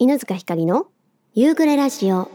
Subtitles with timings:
[0.00, 0.86] 犬塚ひかりの
[1.34, 2.30] 夕暮れラジオ。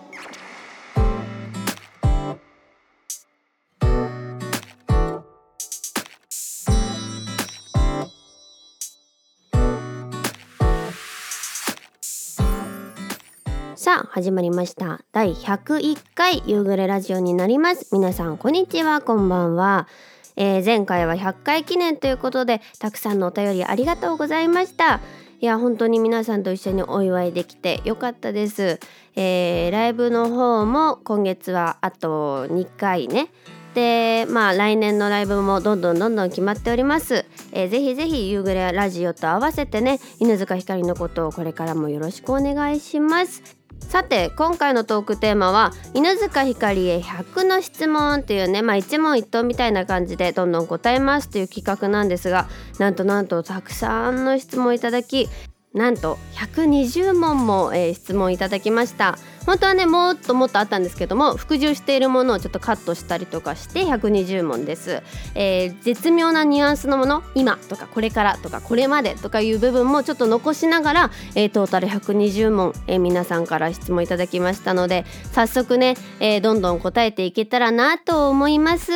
[13.75, 14.99] さあ始まりました。
[15.13, 17.87] 第101回夕暮れラジオになります。
[17.93, 19.87] 皆さんこんにちはこんばんは、
[20.35, 24.99] えー前回は100回記念ということでたくさんのお便りありがとうございました。
[25.43, 28.79] いや本当に皆さんと一緒にお祝いできてよかったです、
[29.17, 33.27] えーライブの方も今月はあと2回ね。
[33.73, 43.62] でまあ来年のライブもどんどんどんどん決まっております、えーぜひぜひ夕暮れラジオと合わせてね犬塚ひかりのことをこれからもよろしくお願いします。
[43.89, 52.47] さて今回のトークテーマは犬塚ひかりへ100の質問というねまあ一問一答みたいな感じでどんどん答えますという企画なんですが
[52.79, 55.29] なんとなんとたくさんの質問いただき
[55.73, 59.17] なんと120問も、えー質問いただきました。
[59.45, 65.01] 本当はねもっともっとあったんですけども服従しているものをちょっとカットしたりとかして120問です、
[65.35, 78.91] えー絶妙なニュアンスのもの今とかこれからとかこれまでとかいう部分もちょっと残しながら、えートータル120問、えー皆さんから質問いただきましたので早速ね、えーどんどん答えていけたらなと思います。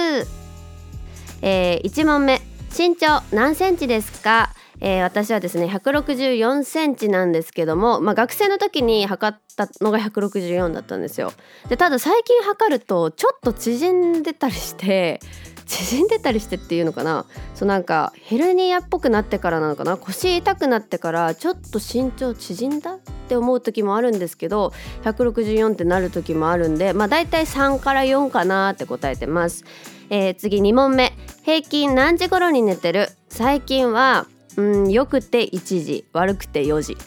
[1.41, 2.41] えー、1問目。
[2.77, 11.33] 身長何センチですか、えー私はですね164センチなんですけども、まあ、学生の時に測ったのが164だったんですよ。
[11.69, 15.19] でただ最近測るとちょっと縮んでたりして
[15.65, 17.25] 縮んでたりしてっていうのかな。
[17.55, 19.97] そうなんかヘルニアっぽくなってからなのかな。
[19.97, 29.65] 腰痛くなってからちょっと身長縮んだって思う時もあるんですけど164ってなる時もあるんでまあ大体3から4かなって答えてます。
[30.09, 31.13] えー次2問目。
[31.43, 33.09] 平均何時頃に寝てる？
[33.29, 34.27] 最近は
[34.57, 36.97] うんよくて1時悪くて4時。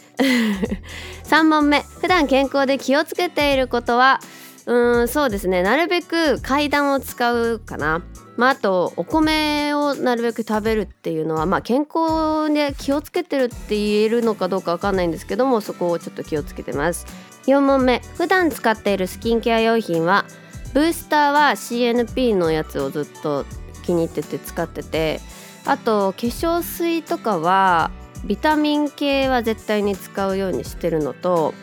[1.25, 1.83] 3問目。
[1.99, 4.19] 普段健康で気をつけていることは？
[4.65, 5.61] うんそうですね。
[5.61, 8.01] なるべく階段を使うかな。
[8.37, 17.05] まあ、あとお米をなるべく食べるっていうのは、まあ、健康で気をつけてるって言えるのかどうかわかんないんですけどもそこをちょっと気をつけてます。
[17.47, 18.01] 4問目。
[18.15, 20.25] 普段使っているスキンケア用品は？
[20.73, 23.45] ブースターは CNP のやつをずっと
[23.83, 25.19] 気に入ってて使ってて
[25.65, 27.91] あと化粧水とかは
[28.25, 31.53] ビタミン系は絶対に使うようにしてるのと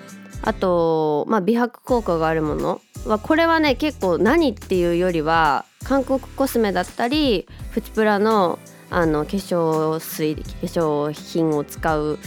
[0.42, 2.80] あと、まあ、美白効果があるもの。
[3.06, 8.58] はこれはね結構何っていうよりは韓国コスメだったりプチプラの
[8.90, 12.18] あの化粧水化粧品を使う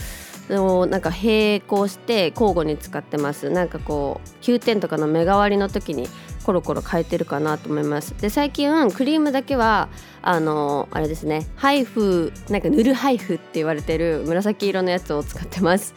[0.50, 3.50] をなんか並行して交互に使ってます。
[3.50, 6.08] なんかこう9点とかの目代わりの時に
[6.42, 8.14] コロコロ変えてるかなと思います。
[8.20, 9.88] で最近クリームだけは
[10.22, 15.94] あのあれですねハイフなんか塗るハイフって言われてる紫色のやつを使ってます。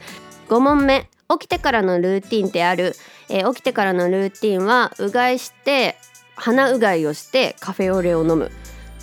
[0.49, 2.95] 5問目起きてからのルーティンってある、
[3.29, 5.95] えー起きてからのルーティンはうがいして
[6.35, 8.51] 鼻うがいをしてカフェオレを飲む。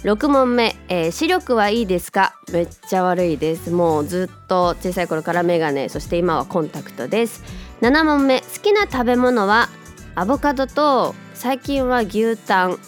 [0.04, 2.34] 6問目、えー視力はいいですか？
[2.52, 3.70] めっちゃ悪いです。
[3.70, 7.42] もうずっと小さい頃からメガネそして今はコンタクトです。
[7.80, 9.68] 7問目好きな食べ物は？
[10.14, 12.78] アボカドと最近は牛タン。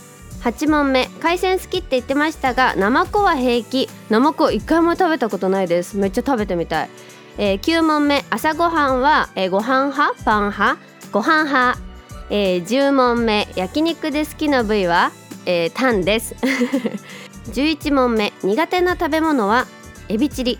[0.43, 1.09] 8問目。
[1.21, 3.89] 海鮮好きって言ってましたがナマコは平気。
[4.11, 5.97] ナマコ一回も食べたことないです。
[5.97, 6.91] めっちゃ食べてみたい、
[7.39, 8.25] えー9問目。
[8.29, 10.23] 朝ごはんは、えーご飯派？
[10.23, 10.79] パン派？
[11.13, 11.79] ご飯派、
[12.29, 13.49] えー10問目。
[13.57, 15.13] 焼肉で好きな部位は、
[15.47, 16.35] えータンです。
[17.53, 18.35] 11問目。
[18.43, 19.67] 苦手な食べ物は？
[20.11, 20.59] エビチリ、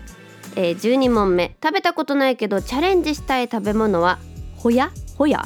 [0.55, 1.55] えー12問目。
[1.63, 4.17] 食べたことないけどチャレンジしたい食べ物は？
[4.55, 4.89] ホヤ？
[5.15, 5.43] ホヤ。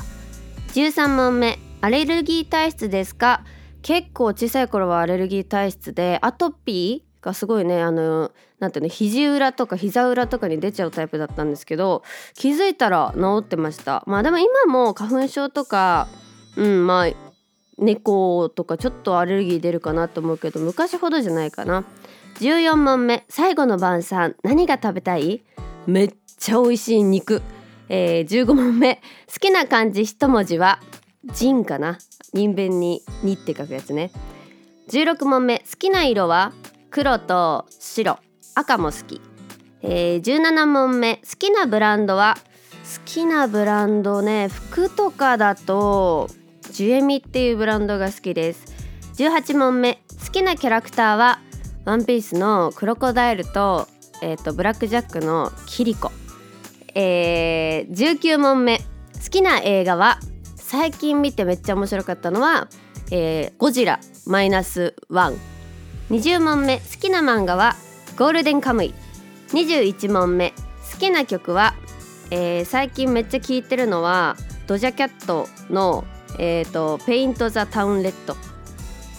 [0.74, 3.44] 13問目アレルギー体質ですか？
[3.81, 12.03] 結構小さい頃はアレルギー体質でアトピーがすごいねあのなんていうの肘裏とか膝裏とかに出ちゃうタイプだったんですけど
[12.35, 14.03] 気づいたら治ってました。
[14.06, 16.08] まあでも今も花粉症とか
[16.56, 17.12] うんまあ
[17.78, 21.84] 猫とかちょっとアレルギー出るかなと思うけど昔ほどじゃないかな。
[22.41, 25.41] 14問目最後の晩餐何が食べたい？
[25.88, 27.41] めっちゃ美味しい肉、
[27.89, 28.95] えー、15問目
[29.27, 30.79] 好きな漢字一文字は
[31.34, 31.97] 人かな？
[32.34, 34.11] 人弁に「に」って書くやつね。
[34.90, 36.53] 16問目好きな色は
[36.90, 38.19] 黒と白。
[38.55, 39.22] 赤も好き、
[39.81, 42.35] えー、17問目好きなブランドは
[42.84, 46.29] 好きなブランドね服とかだと
[46.72, 48.66] ジュエミっていうブランドが好きです。
[49.16, 51.40] 18問目好きなキャラクターは
[51.85, 53.87] ワンピースのクロコダイルと,、
[54.22, 56.11] えー、とブラックジャックのキリコ、
[56.96, 58.80] えー、19問目。
[58.80, 58.84] 好
[59.30, 60.20] きな映画は
[60.56, 62.68] 最近見てめっちゃ面白かったのは、
[63.12, 65.36] えーゴジラマイナスワン。
[66.09, 66.78] 20問目。
[66.78, 67.76] 好きな漫画は
[68.18, 68.94] ゴールデンカムイ。
[69.53, 70.53] 21問目。
[70.91, 71.76] 好きな曲は、
[72.32, 74.36] えー、最近めっちゃ聞いてるのは
[74.68, 76.06] ドジャキャットの、
[76.38, 78.35] えーと、 Paint The Town Red。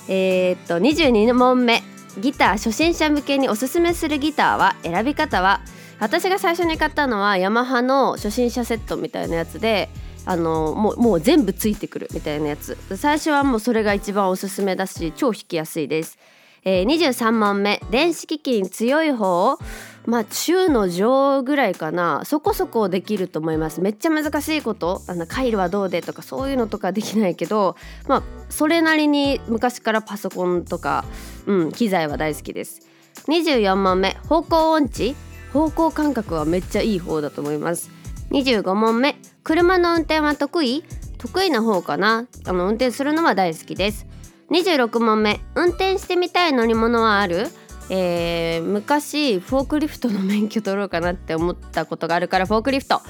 [0.08, 1.82] えー、と22問目。
[2.18, 5.60] ギター初心者向けにおすすめするギターは選び方は
[6.00, 9.90] 私が最初に買ったのはヤマハの初心者セットみたいなやつで
[10.24, 12.76] あのもうもう全部ついてくるみたいなやつ。
[12.96, 16.18] 最初はもうそれが一番おすすめだし超弾きやすいです、
[16.64, 17.80] えー、23問目。
[17.90, 19.58] 電子機器に強い方
[20.06, 22.22] まあ中の上ぐらいかな。
[22.24, 23.80] そこそこできると思います。
[23.80, 25.02] めっちゃ難しいこと。
[25.06, 27.76] あの回路はどうでとかそういうのとかできないけど
[28.08, 31.04] まあそれなりに昔からパソコンとか、
[31.46, 32.88] うん、機材は大好きです。
[33.26, 34.16] 24問目。
[34.28, 35.14] 方向音痴。
[35.52, 37.90] 方向感覚はめっちゃいい方だと思います。
[38.30, 39.16] 25問目。
[39.42, 40.84] 車の運転は得意？
[41.18, 42.26] 得意な方かな？
[42.46, 44.06] あの運転するのは大好きです。
[44.50, 45.40] 26問目。
[45.54, 47.48] 運転してみたい乗り物はある？
[47.90, 53.00] えー、昔フォークリフトの免許取ろうかなって思ったことがあるからフォークリフト。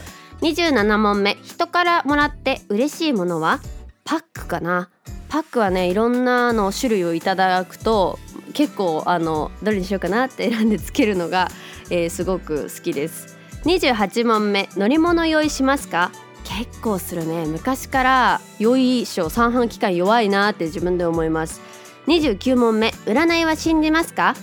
[0.40, 1.36] 27問目。
[1.42, 3.60] 人からもらって嬉しいものは？
[4.04, 4.88] パックかな？
[5.28, 8.18] パックはねいろんなの種類をいただくと
[8.54, 11.48] 結構あのどれにしようかなって選んでつけるのが、
[11.90, 13.36] えー、すごく好きです。
[13.64, 16.10] 28問目乗り物用意しますか？
[16.44, 17.44] 結構するね。
[17.46, 21.60] 昔から良い賞三半期間弱いなって自分で思います。
[22.06, 24.34] 29問目占いは信じますか？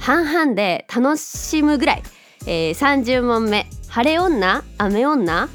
[0.00, 2.02] 半々で楽しむぐらい、
[2.46, 4.62] えー、30問目晴れ女？
[4.76, 5.48] 雨女？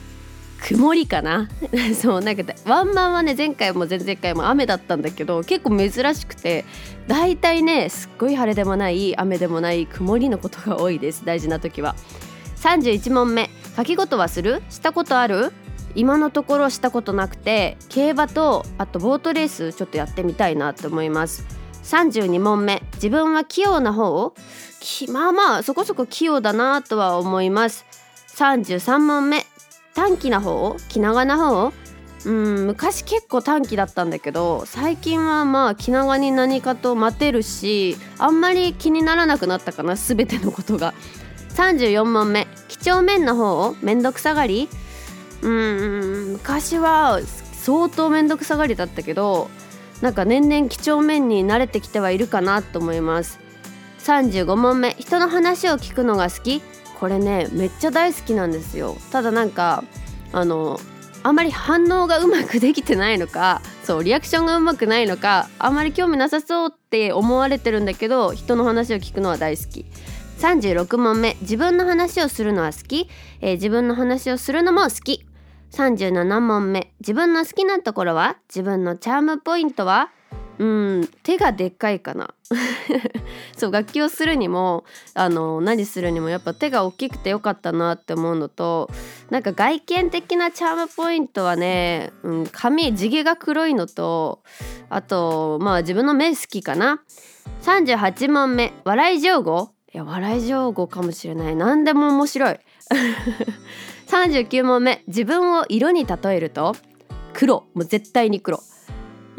[0.62, 1.48] 曇りかな？
[1.96, 6.66] そうなんかワンマンはね前回も前々回も雨だったんだけど結構珍しくて
[7.10, 11.26] 大体ねすっごい晴れでもない雨でもない曇りのことが多いです。
[11.26, 11.96] 大事な時は。
[12.58, 13.50] 31問目。
[13.76, 14.62] 書き事はする？
[14.70, 15.52] したことある？
[15.96, 21.48] 今のところしたことなくて競馬とあとボートレースちょっとやってみたいなと思います。
[21.82, 22.84] 32問目。
[22.94, 24.12] 自分は器用な方？
[24.12, 24.36] を
[25.12, 27.88] まあまあそこそこ器用だなとは思います。
[28.36, 29.48] 33問目。
[29.96, 30.76] 短気な方？
[30.90, 31.74] 気長な方？
[32.26, 40.94] うん昔結構短気だったんだけど最近はまあ気長に何かと待てるしあんまり気にならなくなったかな全てのことが。
[41.56, 42.48] 34問目。
[42.70, 44.70] 几帳面な方めんどくさがり？
[45.42, 47.20] うん昔は
[47.54, 49.50] 相当めんどくさがりだったけど
[50.02, 53.40] なんか年々几帳面に慣れてきてはいるかなと思います。
[54.00, 54.96] 35問目。
[54.98, 56.62] 人の話を聞くのが好き？
[57.00, 58.96] これねめっちゃ大好きなんですよ。
[59.12, 59.84] ただなんか
[60.32, 60.80] あの
[61.24, 69.86] あんまり反応がうまくできてないのかそうリアクションがうまくないのかあんまり興味なさそうって思われてるんだけど人の話を聞くのは大好き。
[70.40, 71.36] 36問目。
[71.42, 73.10] 自分の話をするのは好き、
[73.42, 75.26] えー、自分の話をするのも好き。
[75.72, 76.94] 37問目。
[77.02, 78.38] 自分の好きなところは？
[78.48, 80.12] 自分のチャームポイントは？
[80.60, 82.34] うん手がでっかいかな。
[83.56, 84.84] そう楽器をするにも
[85.14, 88.90] あの何するにもやっぱ手が大きくてよかったなって思うのと
[89.30, 94.42] なんか外見的なチャームポイントはね、うん、髪地毛が黒いのと
[94.90, 97.02] あとまあ自分の目好きかな。
[97.62, 101.56] 38問目笑い上手いや笑い上手かもしれない。
[101.56, 102.60] 何でも面白い。
[104.08, 106.76] 39問目自分を色に例えると
[107.34, 107.66] 黒。
[107.74, 108.60] もう絶対に黒。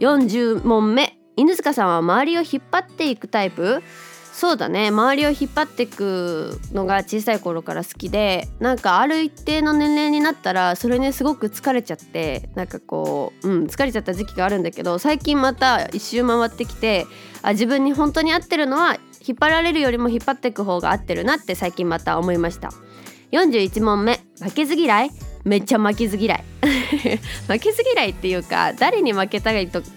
[0.00, 3.82] 40問目犬塚さんは周りを引っ張っていくタイプ？
[4.32, 4.88] そうだね。
[4.88, 17.06] 周りを引っ張っていくのが小さい頃から好きでなんかある一定の年齢になったらそれにすごく疲れちゃってなんかこう、うん、疲れちゃった時期があるんだけど最近また一周回ってきて
[17.42, 18.96] あ自分に本当に合ってるのは
[19.26, 22.70] 引っ張られるよりも引っ張っていく方が合ってるなって最近また思いました。
[23.32, 24.20] 41問目。
[24.40, 25.10] 負けず嫌い？
[25.44, 26.44] めっちゃ負けず嫌い。
[27.49, 29.52] 負けず嫌いっていうか誰に負けた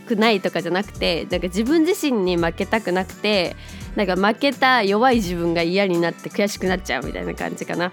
[0.07, 3.55] くないとかじゃなくてなんか自分自身に負けたくなくて
[3.95, 7.91] なんか負けた弱い自分が嫌になって悔しくなっちゃうみたいな感じかな。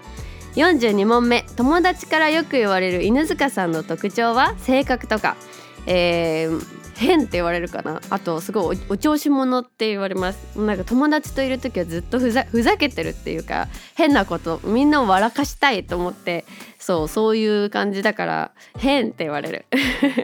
[0.55, 1.45] 42問目。
[1.55, 5.37] 友達からよく言われる犬塚さんの特徴は性格とか、
[5.85, 8.01] えー、変って言われるかな。
[8.09, 10.59] あとすごいお調子者って言われます。
[10.59, 12.45] なんか友達といる時はずっとふざ
[12.77, 16.45] けてるっていうか変なことみんなを笑かしたいと思って
[16.79, 19.65] そうそういう感じだから変って言われる。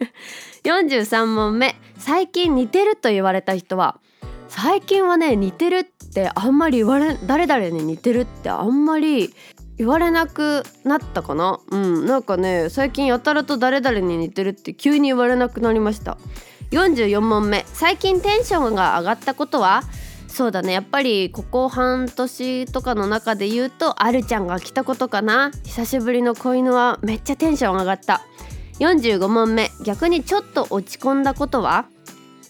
[0.63, 1.75] 43問目。
[1.97, 3.99] 最近似てると言われた人は
[4.49, 9.33] 最近はね似てるってあんまり言われ誰々に似てるってあんまり
[9.77, 11.59] 言われなくなったかな。
[11.69, 16.17] うんなんかね最近やたらと誰々に似てるって急に言われなくなりました。
[16.71, 17.65] 44問目。
[17.73, 19.83] 最近テンションが上がったことは？
[20.27, 20.73] そうだね。
[20.73, 25.51] やっぱりここ半年とかの中で言うとあるちゃんが来たことかな。
[25.63, 28.21] 久しぶりの子犬はめっちゃテンション上がった。
[28.79, 29.71] 45問目。
[29.83, 31.85] 逆にちょっと落ち込んだことは？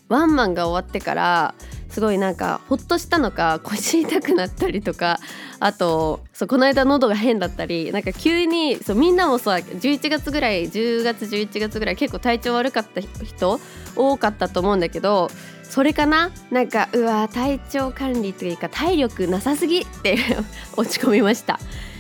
[0.10, 1.56] ワンマンが終わってから
[1.98, 5.20] すごいなんかほっとしたのか腰痛くなったりとか
[5.60, 13.60] あとそうこの間喉が変だったりなんか急にそうみんなもさ11月ぐらい10月11月ぐらい結構体調悪かった人
[13.96, 15.32] 多かったと思うんだけど
[15.64, 16.30] それかな？
[16.52, 20.20] なんかうわ体調管理というか体力なさすぎって
[20.78, 21.60] 落ち込みました。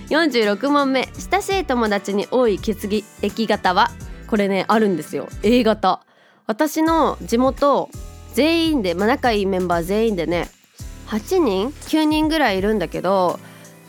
[0.09, 1.09] 46問目。
[1.31, 2.87] 親しい友達に多い血
[3.23, 3.89] 液型は？
[4.27, 5.27] これねあるんですよ。
[5.41, 6.01] A 型。
[6.45, 7.89] 私の地元
[8.37, 10.47] 全員で、まあ、仲いいメンバー全員でね
[11.07, 13.39] 8人9人ぐらいいるんだけど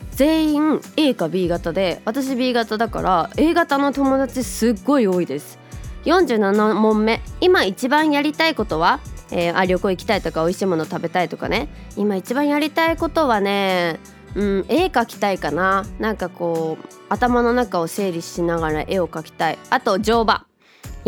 [0.09, 5.59] 全員 A か B 型で私 B 型だから A 型の友達すっごい多いです。
[6.05, 11.67] 47問目今一番やりたいことはえー、あ旅行行きたいとか美味しいもの食べたいとかね。
[11.95, 13.99] 今一番やりたいことはね
[14.33, 15.85] うん、絵描きたいかな。
[15.99, 19.59] なんかこう頭の中を整理しながら絵を描きたい。
[19.69, 20.48] あと乗馬。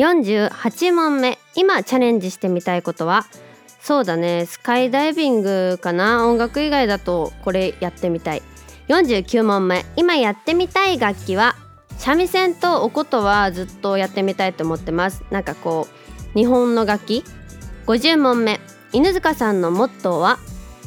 [0.02, 1.38] 48問目。
[1.54, 3.28] 今チャレンジしてみたいことは？
[3.80, 4.48] そうだね。
[4.48, 6.26] スカイダイビングかな？
[6.28, 8.42] 音楽以外だとこれやってみたい。
[8.88, 9.86] 49問目。
[9.96, 11.56] 今やってみたい楽器は？
[12.00, 15.24] 三味線とお琴はずっとやってみたいと思ってます。
[15.30, 15.88] なんかこ
[16.34, 17.24] う日本の楽器
[17.86, 18.60] ？50問目。
[18.94, 20.40] 犬塚さんのモットーは？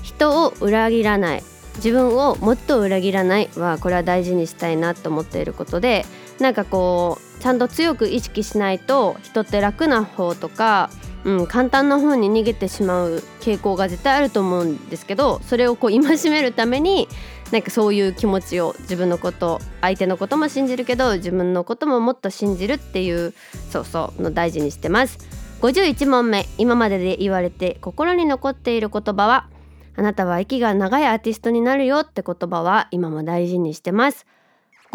[0.02, 1.44] 人を裏切らない。
[1.76, 6.04] 自分をもっと裏切らないはこれは大事にしたいなと思っていることで
[6.38, 10.90] なんかこうちゃんと強く意識しないと人って楽な方とか、
[11.24, 17.08] うん、簡単な方に逃げてしまう傾向が絶対あると思うんですけどそれをこう戒めるために
[17.52, 23.34] なんかそういう気持ちを自分のこと相手のことも信じるけど自分のことももっと信じるっていう
[23.70, 25.18] そうそうの大事にしてます。
[25.60, 29.48] 51問目今までで言われて心に残っている言葉は
[29.96, 34.26] あなたは息が長いアーティストになるよって言葉は今も大事にしてます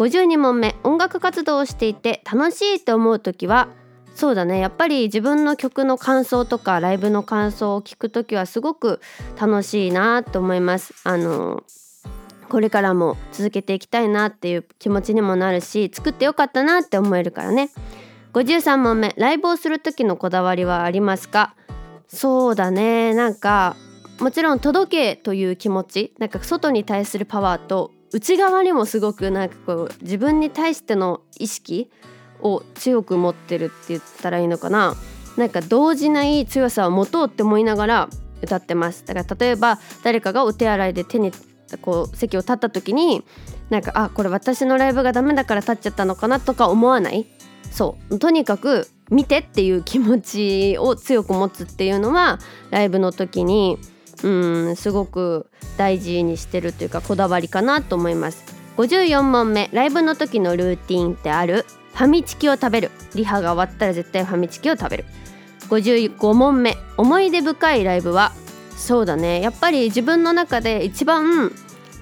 [0.00, 3.68] 52問目音楽活動をしていて楽しいって思う時は
[4.14, 9.02] そうだねやっぱり自分の曲の感想とかライブの感想を聞く時はすごく
[9.38, 10.94] 楽しいなと思います。
[11.04, 11.64] あの
[12.48, 17.68] これからも続けていきたいなっていう気持ちにもなるし作ってよかったなって思えるからね。
[18.32, 21.54] 53問目ライブをする時のこだわりはありますか？
[22.08, 23.76] そうだねなんか
[24.18, 31.90] もちろん届けという気持ちなんか外に対するパワーと内側にもすごくなんかこう自分に対しての意識
[32.40, 34.96] を強く持ってるって言ったらいいのかな。
[35.36, 38.08] なんか動じない強さを持とうって思いながら
[38.42, 39.04] 歌ってます。
[39.06, 41.32] だから例えば誰かがお手洗いで手に
[41.82, 43.22] こう席を立った時に
[43.68, 47.26] なんかあこれ私のライブがダメだから立っちゃったのかなとか思わない？
[47.70, 48.18] そう。
[48.18, 52.38] とにかく見てっていう気持ちを強く持つっていうのは
[52.70, 53.78] ライブの時に
[54.22, 58.44] うんすごく大事にしてるというかこだわりかなと思います。
[58.76, 61.66] 54問目ライブの時のルーティンってある？
[61.94, 62.90] ファミチキを食べる。
[63.14, 65.04] リハが終わったら絶対ファミチキを食べる。
[65.68, 68.32] 55問目思い出深いライブは？
[68.76, 69.40] そうだね。
[69.40, 71.52] やっぱり自分の中で一番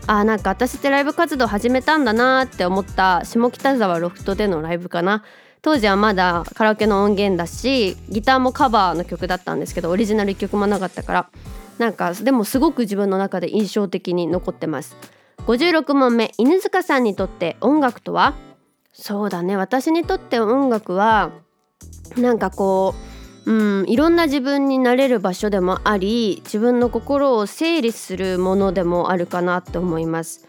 [0.06, 5.24] あなんか私ってライブ活動始めたんだなって思った下北沢ロフトでのライブかな。
[5.60, 11.30] 当時はまだカラオケの音源だしギターもカバーの曲だったんですけどオリジナル1曲もなかったから。
[11.78, 14.96] なんかでもすごく自分の中で印象的に残ってます。
[15.46, 18.34] 56問目犬塚さんにとって音楽とは？
[18.92, 21.30] そうだね私にとって音楽は
[22.16, 22.94] なんかこ
[23.46, 30.46] ううんいろんな自分になれる場所でもあり自分の心を整理するものでもあるかなと思います。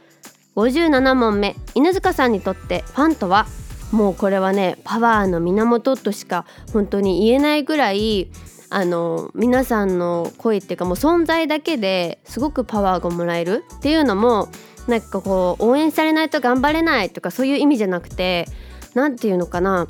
[0.55, 3.45] 57問目犬塚さんにとってファンとは？
[3.91, 8.29] もうこれはねパワーの源としか本当に言えないぐらい
[8.69, 14.49] あの皆さんの声っていうかもう存在だけですごくパワーがもらえるっていうのも
[14.87, 18.47] なんかこう応援されないと頑張れないとかそういう意味じゃなくて
[18.93, 19.87] 何て言うのかな。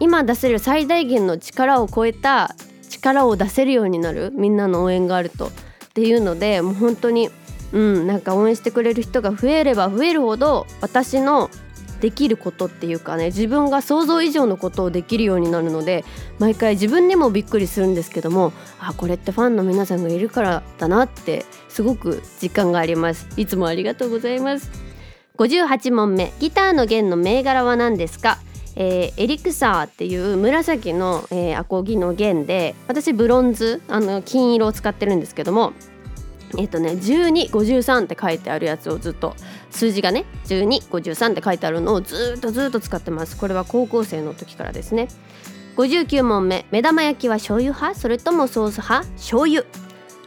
[0.00, 2.54] 今出せる最大限の力を超えた
[2.88, 4.32] 力を出せるようになる。
[4.32, 5.48] みんなの応援があると。
[5.48, 5.50] っ
[5.94, 7.30] ていうのでもう本当に
[7.72, 11.50] うんなんか応援してくれる人が増えれば増えるほど私の
[12.00, 16.04] できることっていうかね自分が想像以上のことをできるようになるので
[16.38, 23.28] 毎回自分にもびっくりするんですけどもあこれってファンの皆さんがいるからだなってすごく実感があります。
[23.36, 24.70] いつもありがとうございます。
[25.36, 26.32] 58問目。
[26.40, 28.38] ギターの弦の銘柄は何ですか？
[28.80, 35.72] えー、エリクサーっていう紫の、えー、アコギの弦で私ブロンズあの金色を使ってるんですけども
[36.56, 39.34] えっとね1253って書いてあるやつをずっと
[39.70, 43.36] 数字がね1253って書いてあるのをずっとずっと使ってます。
[43.36, 45.08] これは高校生の時からですね。
[45.76, 48.00] 59問目目玉焼きは醤油派？
[48.00, 49.08] それともソース派？
[49.16, 49.64] 醤油。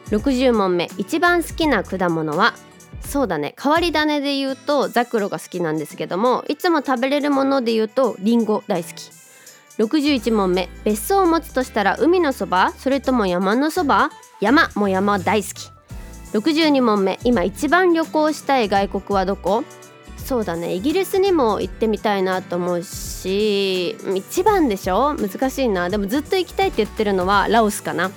[0.09, 2.53] 60問目一番好きな果物は？
[3.01, 3.55] そうだね。
[3.61, 9.11] 変わり種で言うとザクロが好きなんですけどもいつも食べれるもので言うとリンゴ大好き。
[9.77, 12.71] 61問目別荘を持つとしたら海のそば？
[12.77, 14.11] それとも山のそば？
[14.39, 15.70] 山も山大好き。
[16.33, 17.19] 62問目。
[17.23, 19.63] 今一番旅行したい外国はどこ？
[20.17, 20.73] そうだね。
[20.73, 25.15] イギリスにも行ってみたいなと思うし一番でしょ？
[25.15, 25.89] 難しいな。
[25.89, 28.11] でもずっと行きたいって言ってるのはラオスかな、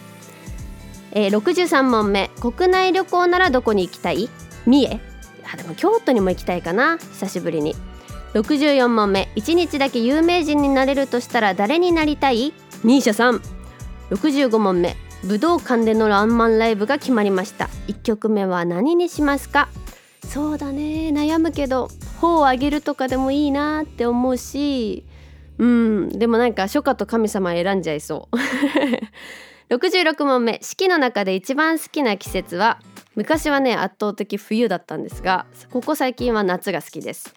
[1.12, 2.30] えー、63問目。
[2.40, 4.28] 国内旅行ならどこに行きたい？
[4.66, 5.00] 三重。
[5.52, 6.98] あでも京都にも行きたいかな。
[6.98, 7.74] 久しぶりに。
[8.34, 9.28] 64問目。
[9.36, 12.52] 1日だけ有名人になれるとしたら誰になりたい
[12.84, 13.40] ？misia さん。
[14.10, 14.96] 65問目。
[15.24, 17.68] 武道館でのランマンライブが決まりました。
[17.88, 19.68] 1曲目は何にしますか？
[20.28, 21.10] そうだね。
[21.12, 21.88] 悩むけど
[22.20, 25.04] 頬を上げるとかでもいいなって思うし
[25.58, 26.08] うん。
[26.10, 28.36] でもなんか初夏と神様選んじゃいそう。
[29.74, 30.58] 66問目。
[30.62, 32.78] 四季の中で一番好きな季節は？
[33.14, 37.34] 昔はね圧倒的冬だったんですがここ最近は夏が好きです。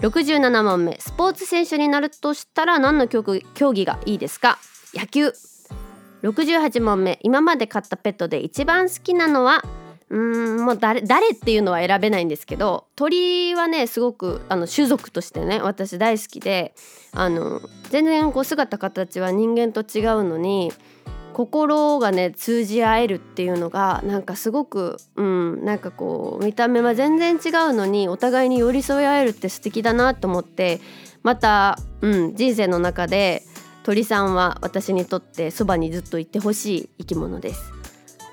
[0.00, 0.96] 67問目。
[1.00, 3.22] スポーツ選手になるとしたら何の競
[3.72, 4.58] 技がいいですか？
[4.94, 5.32] 野球。
[6.30, 7.18] 68問目。
[7.22, 9.62] 今まで飼ったペットで一番好きなのは
[10.08, 16.74] うーんもう誰誰っていうのは選べないんですけど鳥はねすごくあの種族としてね私大好きで
[17.12, 20.72] あの全然こう姿形は人間と違うのに
[21.32, 30.80] 心がね通じ合えるっていうのがなんかすごくうんなんかこう見た目は全然違うのにお互いに寄り添い合えるって素敵だなと思って
[31.22, 33.42] また、うん、人生の中で
[33.86, 37.70] 鳥さんは私にとってそばにずっといてほしい生き物です。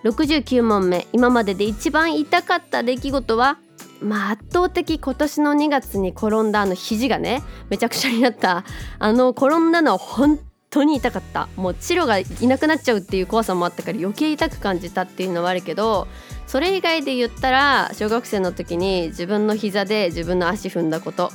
[0.04, 1.06] 69問目。
[1.14, 3.60] 今までで一番痛かった出来事は？
[4.02, 8.66] まあ圧倒的今年の2月に転んだあの肘がねめちゃくちゃになった。
[8.98, 10.40] あの転んだのは本
[10.72, 11.48] 当に痛かった。
[11.56, 16.08] もうチロがいなくなっちゃうっていう怖さもあったから余計痛く感じたっていうのはあるけど
[16.48, 21.30] それ以外で言ったら小学生の時に自分の膝で自分の足踏んだこと。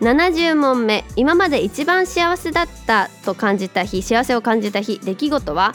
[0.00, 5.72] 70問目今まで一番幸せだったと感じた日幸せを感じた日出来事は？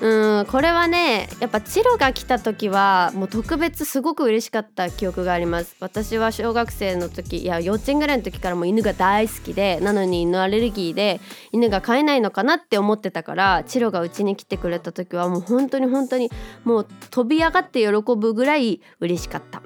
[0.00, 5.76] うんこれはねやっぱチロが来た時はもう特別すごく嬉しかった記憶があります。
[5.78, 11.20] 私は小学生の時いや幼稚園ぐらいの時からも犬が大好きでなのに犬アレルギーで
[11.52, 16.30] 犬が飼えないのかなって思ってたからチロがうちに来てくれた時はもう本当に本当に
[16.64, 19.62] もう飛び上がって喜ぶぐらい嬉しかった。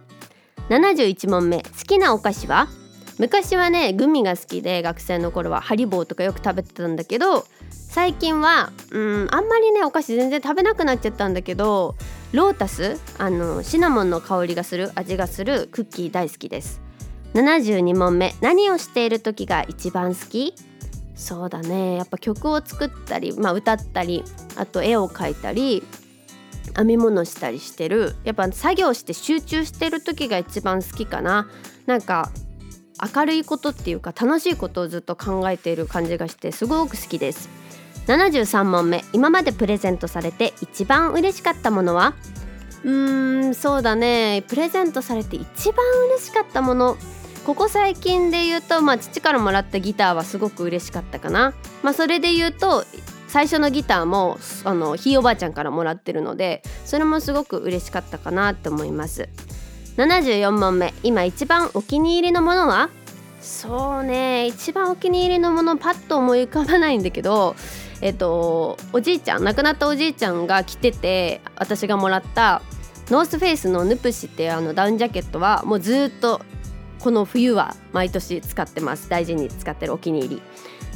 [0.68, 2.68] 71問目好きなお菓子は？
[3.18, 11.96] 昔はねグミが好きで学生の頃はハリボーとかよく食べてたんだけど最近はうんあんまりねお菓子全然食べなくなっちゃったんだけど
[12.32, 16.82] ロータスあのシナモンの香りがする味がするクッキー大好きです。
[17.34, 20.54] 72問目何をしている時が一番好き？
[21.14, 24.22] そうだねやっぱ曲を作ったり、まあ、歌ったり
[24.56, 25.82] あと絵を描いたり
[26.76, 28.14] 編み物したりしてる。
[28.24, 31.48] やっぱ作業して集中してる時が一番好きかな。
[31.86, 32.30] なんか
[33.14, 37.48] 明るいことっていうか楽しいことをずっと考えている感じがしてすごく好きです。
[38.06, 42.14] 73問目今までプレゼントされて一番嬉しかったものは？
[42.84, 44.44] うーんそうだね。
[44.48, 46.96] プレゼントされて一番嬉しかったもの。
[47.44, 51.54] ここ最近で言うと、まあ、父からもらったギターはすごく嬉しかったかな、
[51.84, 52.84] まあ、それで言うと
[53.28, 59.28] 最初のギターもあのひいおばあちゃんからもらってるのでそれもすごく嬉しかったかなって思います。
[59.96, 60.92] 74問目。
[61.02, 62.90] 今一番お気に入りのものは？
[63.40, 64.46] そうね。
[64.46, 67.56] 一番お気に入りのものパッと思い浮かばないんだけど
[68.00, 72.60] えっとおじいちゃん亡くなったおじいちゃんが着てて私がもらった
[73.08, 76.40] ノースフェイスのヌプシっていうあのダウンジャケットはもうずっと
[76.98, 79.08] この冬は毎年使ってます。
[79.08, 80.42] 大事に使ってるお気に入り。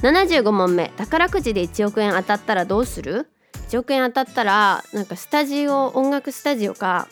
[0.02, 0.90] 75問目。
[0.96, 3.28] 宝くじで1億円当たったらどうする
[3.68, 7.06] ？1億円当たったらなんかスタジオ音楽スタジオか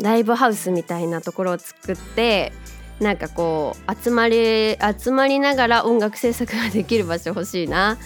[0.00, 2.52] ライブハウスみたいなところを作って
[3.00, 7.98] なんかこう集まり集まりながら音楽制作ができる場所欲しいな。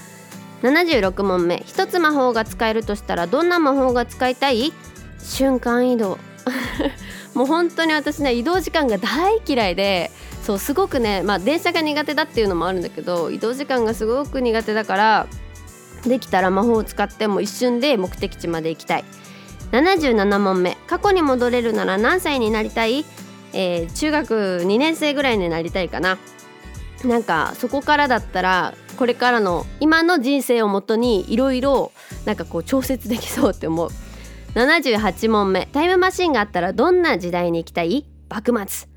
[0.63, 1.63] 76問目。
[1.67, 4.73] 一つ魔法が使えるとしたらどんな魔法が使いたい？
[5.21, 6.19] 瞬間移動。
[7.35, 10.11] もう本当に私ね移動時間が大嫌いで
[10.43, 15.27] そうすごくねまあ電車が苦手だっていうのもあるんだけど移動時間がすごく苦手だから
[16.05, 19.05] できたら魔法を使っても一瞬で目的地まで行きたい。
[19.73, 20.77] 77問目。
[20.87, 23.05] 過去に戻れるなら何歳になりたい、
[23.53, 26.19] えー、中学2年生ぐらいになりたいかな。
[27.05, 31.91] なんかそこからだったらこれからの今の人生をもとにいろいろ
[32.27, 33.89] なんかこう調節できそうって思う。
[34.55, 35.67] 78問目。
[35.73, 38.07] タイムマシンがあったらどんな時代に行きたい？
[38.29, 38.89] 幕末。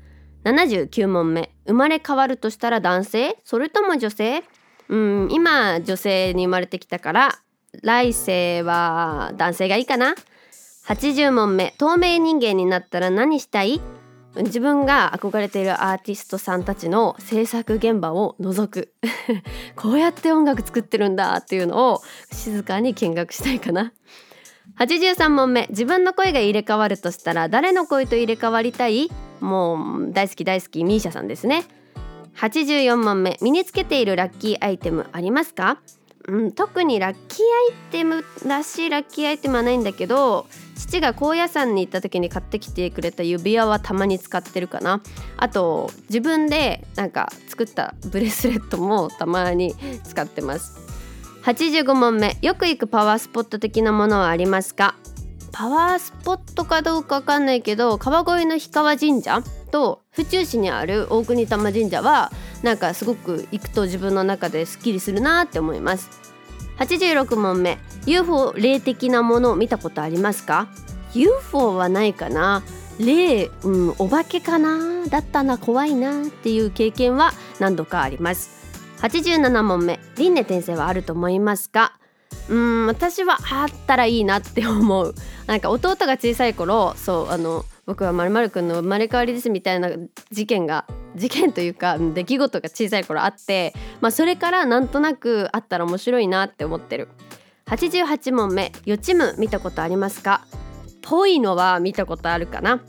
[0.44, 1.50] 79問目。
[1.66, 3.38] 生まれ変わるとしたら男性？
[3.44, 4.44] それとも女性？
[4.88, 7.38] うん今女性に生まれてきたから
[7.82, 10.14] 来世は男性がいいかな。
[10.86, 11.74] 80問目。
[11.78, 13.80] 透明人間になったら何したい？
[14.36, 18.92] 自分が憧れているアーティストさんたちの制作現場を覗く。
[19.74, 21.38] こうやって音楽作ってるんだ。
[21.38, 23.92] っていうのを静かに見学したいかな。
[24.78, 25.66] 83問目。
[25.70, 29.10] 自分の声が入れ替わるとしたら誰の声と入れ替わりたい？
[29.40, 30.84] もう大好き大好き。
[30.84, 31.64] ミーシャさんですね。
[32.36, 33.38] 84問目。
[33.40, 35.78] 身につけているラッキーアイテムありますか？
[36.28, 40.46] うん、特にラッキーアイテムらしいラッキーアイテムはないんだけど
[40.76, 45.00] 父が高野山に行った時に買ってきてくれた指輪はたまに使ってるかな。
[45.36, 50.78] あと自分でなんか作ったブレスレットもたまに使ってます。
[51.44, 52.36] 85問目。
[52.42, 54.94] よく行くパワースポット的なものはありますか？
[55.52, 62.30] パワースポットかどうかわかんないけど川越の氷川神社と府中市にある大国玉神社は
[62.62, 66.25] なんかすごく行くと自分の中ですっきりするなって思います。
[66.78, 67.78] 86問目。
[68.06, 70.68] UFO 霊的なものを見たことありますか
[71.14, 72.62] ？UFO はないかな。
[72.98, 75.06] 霊、うん、お化けかな？
[75.08, 78.50] だったな怖いなっていう経験は何度かあります。
[79.00, 80.00] 87問目。
[80.16, 81.92] 輪廻転生はあると思いますか？
[82.48, 85.14] うん私はあったらいいなって思う。
[85.46, 89.90] なんか弟が小さい頃そうあの僕はまるまるくんの生まれ変わりですみたいな
[90.30, 97.08] 事件が事件というか出来事が小さい頃あって、まあ、それからなんとなくあったら面白いなって思ってる。
[97.66, 100.44] 88問目予知夢見たことありますか？
[101.02, 102.80] ぽいのは見たことあるかな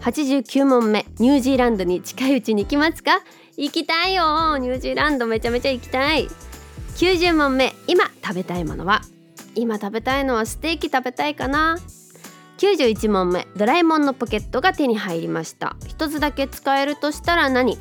[0.00, 3.20] ？89問目ニュージーランドに近いうちに行きますか？
[3.56, 4.56] 行きたいよ！
[4.58, 6.28] ニュージーランドめちゃめちゃ行きたい。
[6.96, 9.02] 90問目今食べたいものは？
[9.54, 11.76] 今食べたいのはステーキ食べたいかな？
[12.62, 15.74] 91問目ドラえもんのポケットが手に入りました。
[15.88, 17.76] 一つだけ使えるとしたら何？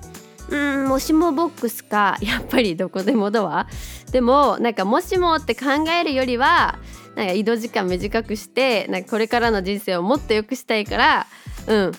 [0.50, 2.18] うんもしもボックスか。
[2.26, 3.68] やっぱりどこでもドア？
[4.12, 5.66] でもなんかもしもって考
[6.02, 6.80] えるよりは
[7.16, 11.28] なんか移動時間短くしてなんかこれからの人生をもっと良くしたいから
[11.68, 11.92] うん。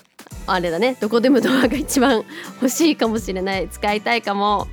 [0.45, 0.97] あれだね。
[0.99, 2.25] どこでもドアが一番
[2.61, 3.69] 欲しいかもしれない。
[3.69, 4.67] 使いたいかも。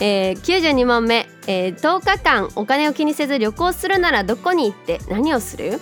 [0.00, 5.78] えー、92問目、えー、10日間お金を気にせず旅行するならどこに行って何をする？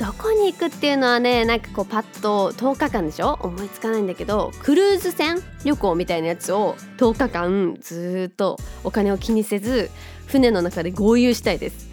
[0.00, 3.38] どこに行くっていうのはねなんかこうパッと10日間でしょ？
[3.42, 9.90] 思いつかないんだけどクルーズ船旅行みたいなやつを10日間ずっとお金を気にせず
[10.26, 11.90] 船の中で豪遊したいです。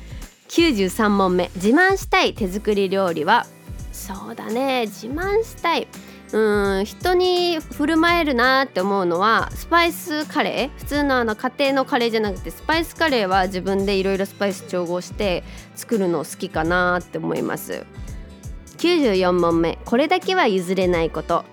[0.47, 1.51] 93問目。
[1.55, 3.45] 自慢したい手作り料理は？
[3.91, 4.85] そうだね。
[4.85, 5.89] 自慢したい。
[6.33, 10.79] うん人に振る舞えるなって思うのはスパイスカレー？
[10.79, 15.43] 普通のあの家庭のカレーじゃなくてスパイスカレーは自分でいろいろスパイス調合して
[15.75, 17.85] 作るの好きかなって思います。
[18.77, 19.79] 94問目。
[19.85, 21.45] これだけは譲れないこと。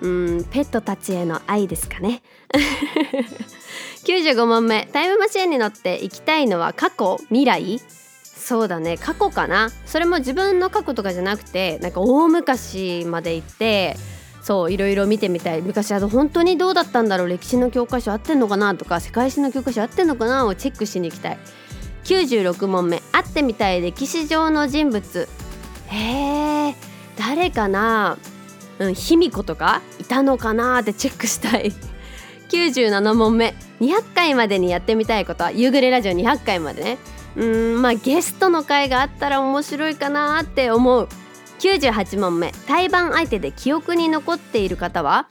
[0.00, 2.22] うんペットたちへの愛ですかね。
[4.06, 4.88] 95問目。
[4.92, 7.18] タイムマシンに乗って行きたいのは過去？
[7.28, 7.80] 未来？
[8.22, 8.96] そうだね。
[8.96, 9.70] 過去かな。
[9.84, 13.96] それも自分の過去とかじゃなくてなんか大昔まで行って
[14.42, 15.62] そういろいろ見てみたい。
[15.62, 21.38] 昔あと本当にどうだったんだろう歴史の教科書合ってんのかなとか世界史の教科書合ってんのかなをチェックしに行きたい。
[22.04, 23.00] 96問目。
[23.12, 25.28] 会ってみたい歴史上の人物。
[25.88, 26.74] へえ
[27.18, 28.16] 誰かな？
[28.78, 29.82] うん卑弥呼とか？
[29.98, 31.72] いたのかなってチェックしたい。
[32.50, 33.54] 97問目。
[33.80, 36.98] 200回までにやってみたいことは夕暮れラジオ200回までね。
[37.36, 41.08] うんまあゲストの回があったら面白いかなって思う。
[41.60, 42.52] 98問目。
[42.66, 45.28] 対バン相手で記憶に残っている方は？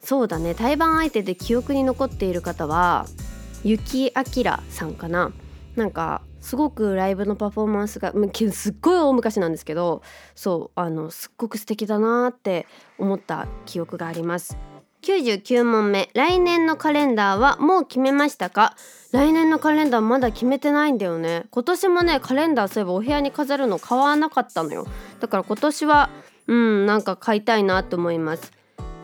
[0.00, 0.54] そうだね。
[0.54, 3.06] 対バン相手で記憶に残っている方は
[3.64, 5.32] 雪明さんかな。
[5.74, 8.12] なんかすごくライブのパフォーマンスが
[8.52, 10.02] すっごい大昔なんですけど
[10.34, 12.66] そうあのすっごく素敵だなって
[12.98, 14.56] 思った記憶があります。
[15.02, 18.76] 99問目来年のカレンダーはもう決めましたか？
[19.10, 21.44] 来年のカレンダーまだ決めてないんだよね。
[21.50, 24.86] 今年もねカレンダーそういえばお部屋に飾るの買わなかったのよ。
[25.20, 26.08] だから今年は
[26.46, 28.52] うんなんか買いたいなと思います。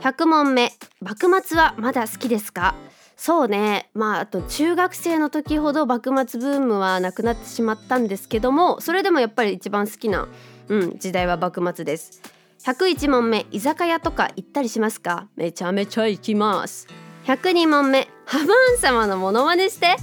[0.01, 2.75] 100問目幕末はまだ好きですか？
[3.17, 3.91] そうね。
[3.95, 10.29] まああと中学生の時ほど幕末ブームはなくなってしまったんですけどもそれでもやっぱり一番好きな、
[10.69, 12.23] うん、時代は幕末です。
[12.65, 15.29] 101問目居酒屋とか行ったりしますか？
[15.37, 16.87] めちゃめちゃ行きます。
[17.27, 19.97] 102問目ハバーン様のモノマネして？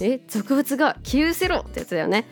[0.00, 2.26] え俗物が急せろってやつだよね。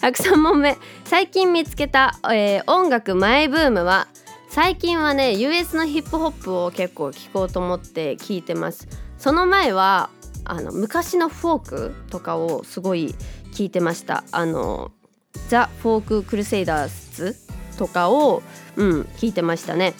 [0.00, 4.06] 103問目最近見つけた、えー、音楽マイブームは
[4.50, 8.86] 最近はね US のヒップホップを結構聴こうと思って聞いてます。
[9.18, 10.10] その前は
[10.44, 13.14] あの昔のフォークとかをすごい
[13.52, 14.22] 聞いてました。
[14.30, 14.92] あの
[15.48, 17.36] ザ・フォーク・クルセイダーズ？
[17.74, 18.42] とかを
[18.76, 19.94] うん聞いてましたね。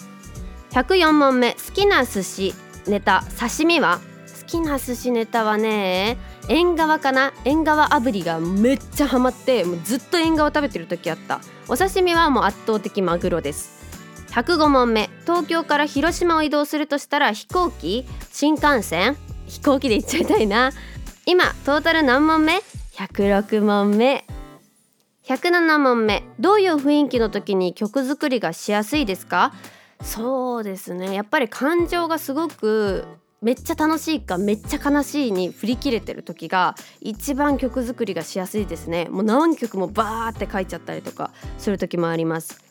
[0.71, 2.53] 104問目好きな寿司
[2.87, 3.99] ネタ刺身は？
[4.41, 6.17] 好きな寿司ネタはね
[6.49, 7.33] 縁側かな？
[7.45, 11.39] 縁側炙りがめっちゃハマってもうずっと縁側食べてる時あった。
[11.67, 13.73] お刺身はもう圧倒的マグロです。
[14.31, 18.05] 105問目東京から広島を移動するとしたら飛行機？
[18.31, 19.15] 新幹線？
[19.47, 20.71] 飛行機で行っちゃいたいな。
[21.25, 22.61] 今トータル何問目
[22.97, 24.25] ？106問目。
[25.27, 26.23] 107問目。
[26.39, 29.53] どういう雰囲気の時に曲作りがしやすいですか？
[30.03, 31.13] そうですね。
[31.13, 33.05] やっぱり感情がすごく
[33.41, 39.07] めっちゃ楽しいかめっちゃ悲しいに振り切れてる時が一番曲作りがしやすいですね。
[39.09, 42.63] もう何曲もバーって書いちゃったりとかする時もあります。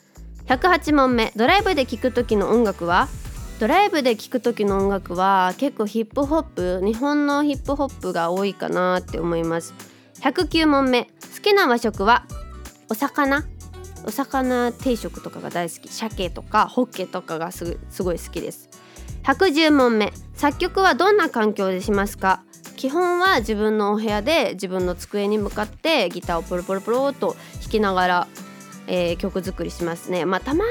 [0.47, 1.33] 108問目。
[1.35, 3.09] ドライブで聴く時の音楽は？
[3.59, 9.73] ドライブで聴く時の音楽は結構ヒップホップ日本のヒップホップが多いかなって思います。
[10.21, 11.05] 109問目。
[11.05, 12.25] 好きな和食は？
[12.89, 13.43] お魚？
[14.05, 15.89] お魚定食とかが大好き。
[15.89, 18.69] 鮭とかホッケとかがすごい好きです。
[19.23, 20.13] 110問目。
[20.35, 22.43] 作曲はどんな環境でしますか？
[22.75, 28.27] 基本は自分のお部屋で自分の机に向かってギターをポロポロポロと弾きながら、
[28.85, 30.25] えー、曲作りしますね。
[30.25, 30.65] まあたま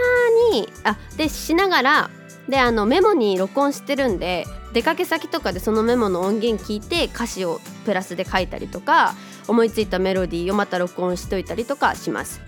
[0.53, 2.11] にあでしながら
[2.49, 9.15] であのメモに録音してるんで出かけ先とかでそのメモの音源聞いて歌詞をプラスで書いたりとか
[9.49, 12.41] 思いついたメロディーをまた録音しといたりとかします。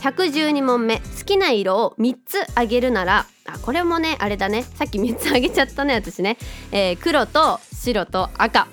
[0.00, 0.96] 112問目。
[0.96, 4.62] 好きな色を3つあげるならあこれもねあれだね。
[4.62, 6.38] さっき3つあげちゃったね私ね、
[6.72, 8.66] えー、黒と白と赤。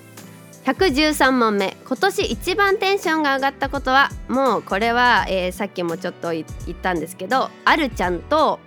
[0.66, 1.78] 113問目。
[1.86, 4.10] 今年一番テンションが上がったことは？
[4.28, 6.46] もうこれは、えー、さっきもちょっと言っ
[6.82, 8.60] たんですけどあるちゃんと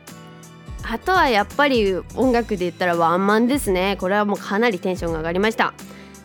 [0.82, 3.96] あとはやっぱり音楽で言ったらワンマンですね。
[4.00, 5.74] これはもうかなりテンションが上がりました。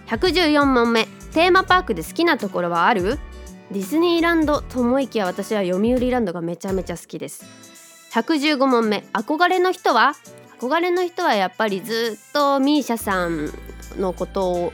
[0.08, 1.06] 114問目。
[1.34, 3.20] テーマパークで好きなところはある？
[3.72, 7.46] ディズニーランドと思いきや私は読売ランドがめちゃめちゃ好きです。
[8.12, 9.04] 115問目。
[9.14, 10.14] 憧れの人は？
[10.60, 13.52] 憧れの人はやっぱりずっと misia さん
[13.98, 14.72] のこと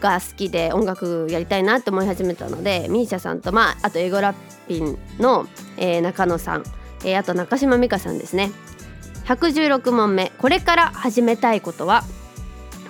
[0.00, 4.36] が好きで音楽やりたいなって思い始めたので misia さんとまああとエゴラッ
[4.68, 5.46] ピンの、
[5.78, 6.64] えー、中野さん、
[7.04, 8.50] えー、あと中島美嘉さんですね。
[9.26, 10.32] 116問目。
[10.38, 12.04] これから始めたいことは？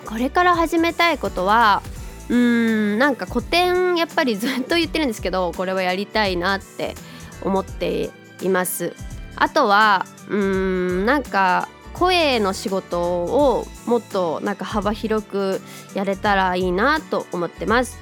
[0.04, 1.82] これから始めたいことは
[2.28, 6.94] うーんなんか古典やっぱりずっと言ってるんですけどこれはやりたいなって
[7.42, 8.10] 思って
[8.42, 8.92] います。
[9.34, 15.60] あとはうーんなんか声の仕事をもっとなんか幅広く
[15.94, 17.96] やれたらいいなと思ってます。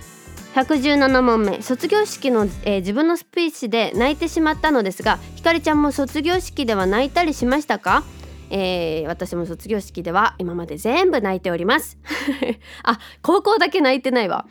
[0.54, 1.62] 117問目。
[1.62, 8.02] 卒業式の、えー、自分のスピーチで泣いてしまったのですがひかりちゃんも卒業式では泣いたりしましたか？
[8.50, 11.98] えー、私も卒業式では今まで全部泣いております。
[12.84, 14.46] あ高校だけ泣いてないわ。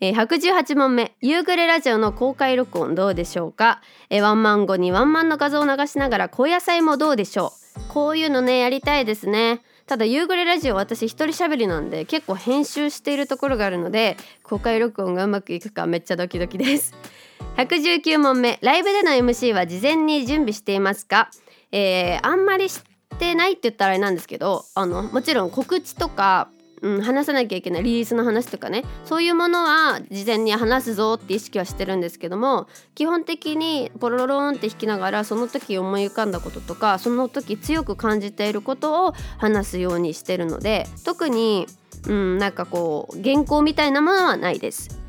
[0.00, 3.80] えー、118問目夕暮れラジオの公開録音どうでしょうか、
[4.10, 7.80] えー、ワンマン後にワンマンの画像を流しながら高野菜もどうでしょう？
[7.88, 9.62] こういうのねやりたいですね。
[9.86, 16.94] ただ夕暮れラジオ私一人喋りなんで結構編集しているところがあるので公開録音がうまくいくかめっちゃドキドキです。
[17.56, 21.30] 119問目ライブでの MC は事前に準備していますか？
[21.70, 22.68] えー、あんまり
[23.14, 26.48] してないって言ったらあれなんですけどあのもちろん告知とか、
[26.82, 41.66] うん、話さなきゃいけないリリースの話とかねそういうものは事前に話すぞって意識はしてるんですけども基本的にポロロロンって弾きながらその時思い浮かんだこととかその時強く感じていることを話すようにしてるので特に、
[42.08, 45.00] うん、なんかこう原稿みたいなものはないです。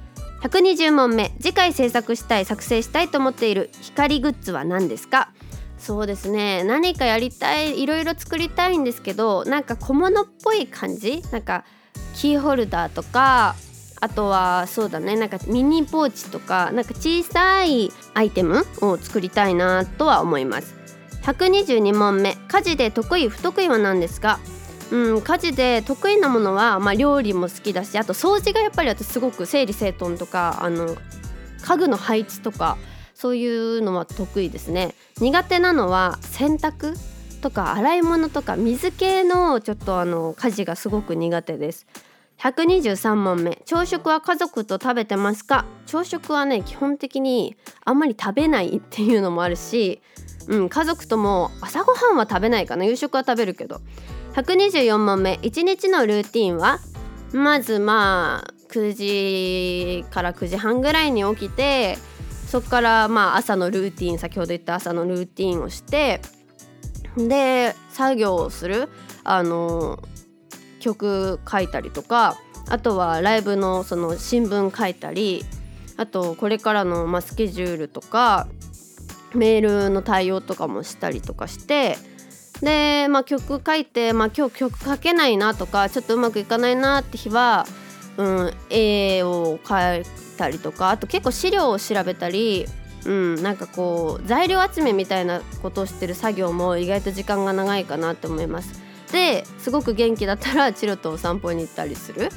[0.44, 5.32] 120問目次回制作したい作成したいと思っている光グッズは何ですか？
[5.86, 6.64] そうですね。
[6.64, 11.22] 何かやりたいいろいろ作りたいんですけどなんか小物っぽい感じ？
[11.32, 11.64] なんか
[12.16, 13.56] キーホルダーとか
[14.02, 15.16] あとはそうだね。
[15.16, 20.74] なんかミニポーチとかなんか小さいアイテムを作りたいなとは思います。
[21.22, 22.36] 122問目。
[22.48, 24.40] 家事で得意不得意は何ですか
[24.90, 30.96] うん家事で得意なものは、まあ、料理も好きだしあと掃除がやっぱり私すごく整理整頓とかあの
[31.62, 32.78] 家具の配置とか
[33.16, 34.94] そういうのは得意ですね。
[35.20, 36.96] 苦手なのは洗濯
[37.42, 41.88] とか洗い物とか水系のちょっとあの家事がすごく苦手です。
[42.40, 43.62] 123問目。
[43.66, 45.66] 朝食は家族と食べてますか？
[45.86, 50.02] 朝食はね基本的にあんまり食べないっていうのもあるし、
[50.50, 52.84] うん、家族とも朝ごはんは食べないかな。
[52.84, 53.80] 夕食は食べるけど。
[54.34, 55.40] 124問目。
[55.42, 56.80] 1日のルーティンは？
[57.32, 61.98] まずまあ9時から9時半ぐらいに起きて
[62.56, 66.22] そこからまあ朝のルーティン先ほど言った朝のルーティンをして
[67.18, 68.88] で作業をする
[69.26, 70.00] あの
[70.80, 72.38] 曲書いたりとか
[72.70, 75.44] あとはライブのその新聞書いたり
[75.98, 78.48] あとこれからの、ま、スケジュールとか
[79.34, 81.98] メールの対応とかもしたりとかして
[82.62, 87.66] で、まあ、曲書いて、まあ、今日曲書けないなとかちょっとうまくいかないなって日は、
[88.16, 92.68] うん、絵を描いたりとかあと結構資料を調べたり
[93.06, 98.82] うん、なんかこう材料集めみたいなことをしてる作業も意外と時間が長いかなって思います。
[99.12, 102.30] ですごく元気だったら チロとお散歩に行ったりする。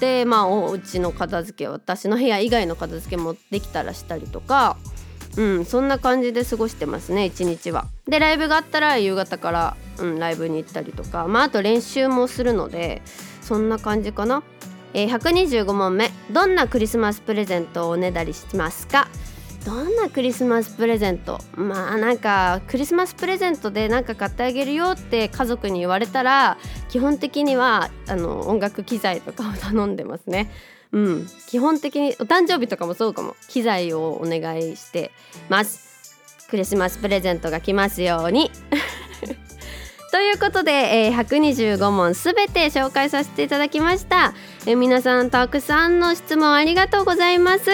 [0.00, 4.78] でまあお家の片付け私の部屋以外の片付けもできたらしたりとか
[5.36, 7.84] うんそんな感じで過ごしてますね一日は。
[8.08, 13.02] でライブがあったら夕方から、うん、ライブに行ったりとかまああと練習もするので
[13.42, 14.42] そんな感じかな。
[14.94, 19.08] えー、125問目どんなクリスマスプレゼントをおねだりしますか？
[19.64, 21.38] どんなクリスマスプレゼント？
[21.54, 26.56] まあなんかクリスマスプレゼントで何か買ってあげるよって家族に言われたら
[26.88, 30.50] 基本的にはあの音楽機材とかを頼んでますね。
[30.92, 33.36] うん、基本的にお誕生日とかもそうかも。
[33.48, 35.12] 機材をお願いして
[35.48, 35.88] ます。
[36.50, 38.50] クリスマスプレゼントが来ますように。
[40.10, 44.34] ということで、えー、125問すべて紹介させていただきました、
[44.66, 47.70] えー、皆さんたくさんの質問ありがとうございます。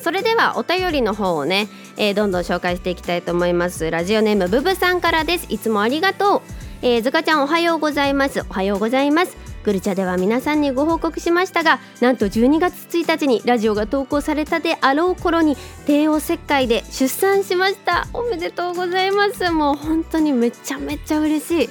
[0.00, 3.90] それではお便りの方をね、えー、どんどん紹介していきたいと思います。
[3.90, 5.46] ラジオネームブブさんからです。
[5.48, 6.42] いつもありがとう、
[6.82, 8.44] えー、ずかちゃんおはようございます。
[8.48, 9.36] おはようございます。
[9.64, 18.08] グルチャでは皆さんにご報告しましたがなんと12月1日にラジオが投稿されたであろう頃に帝王切開で出産しました。
[18.12, 19.50] おめでとうございます。
[19.50, 21.70] もう本当にめちゃめちゃ嬉しい。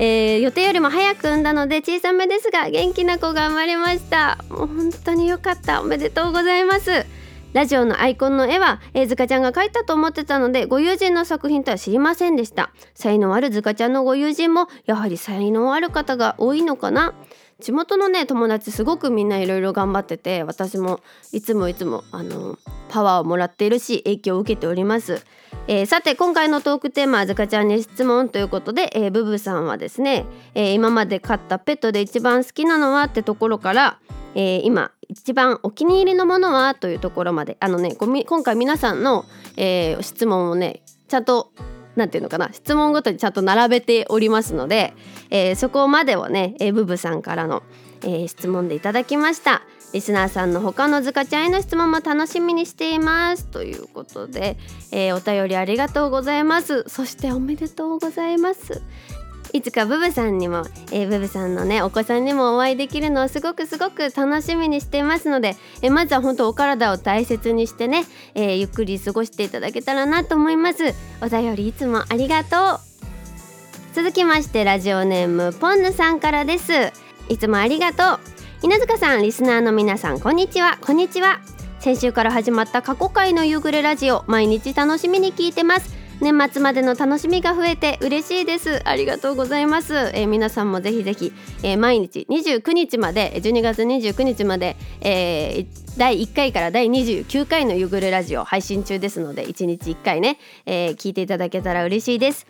[0.00, 4.38] えー、予定よりも早く産んだので小さめですが元気な子が生まれました。
[4.48, 5.80] もう本当に良かった。
[5.80, 7.17] おめでとうございます。
[7.54, 12.70] ラジオのアイコンの絵は、えー、ずかちゃんが描いたと思ってたのでご友人の作品とは知りませんでした。
[12.94, 17.14] 才能あるずかちゃんのご友人もやはり才能ある方が多いのかな。
[17.60, 21.00] 地元のね友達すごくみんないろいろ頑張ってて私も
[21.32, 22.56] いつもいつもあの
[22.88, 25.24] パワーをもらっているし影響を受けております、
[25.66, 33.98] えー、さて今回のトークテーマはずかちゃんに質問ということで、えー、ブブさんはですね、えー、今まで飼ったペットで一番好きなのはってところから、
[34.36, 37.56] えー、今一番お気に入りのものはというところまで。
[37.60, 39.24] あのね今回皆さんの、
[39.56, 41.52] えー、質問をねちゃんと
[41.96, 44.94] なんていうのかな質問ごとにちゃんと並べておりますので、
[45.30, 47.62] えー、そこまでをね、えー、ブブさんからの、
[48.02, 49.62] えー、質問でいただきました。
[49.92, 53.46] リスナーさんの他のズカちゃんへの質問も楽しみにしています。
[53.46, 54.58] ということで、
[54.92, 56.84] えー、お便りありがとうございます。
[56.88, 58.82] そしておめでとうございます。
[59.52, 70.94] いつかブブさんにも、えー、ブブさんのねお子さんにもお会いできるのをすごくすごく楽しみにしていますので、えー、まずは本当お体を大切にしてね、えー、ゆっくり過ごしていただけたらなと思います。
[71.22, 72.80] お便りいつもありがとう。
[73.94, 76.72] 続きましてラジオネームポンヌさんからです。
[77.28, 78.18] いつもありがとう。
[78.62, 80.78] 稲塚さんリスナーの皆さんこんにちは。
[80.80, 81.40] こんにちは。
[81.80, 85.97] 先週から始まった過去回の夕暮れラジオ毎日楽しみに聞いてます。
[86.20, 88.82] 年末までの楽しみが増えて嬉しいです。
[88.84, 102.46] ありがとうございます、えー、皆さんもぜひぜひ、えー、毎日29日まで12月29日まで、えー、第1回から第29回の夕暮れラジオ配信中ですので1日1回ね、えー、聞いていただけたら嬉しいです。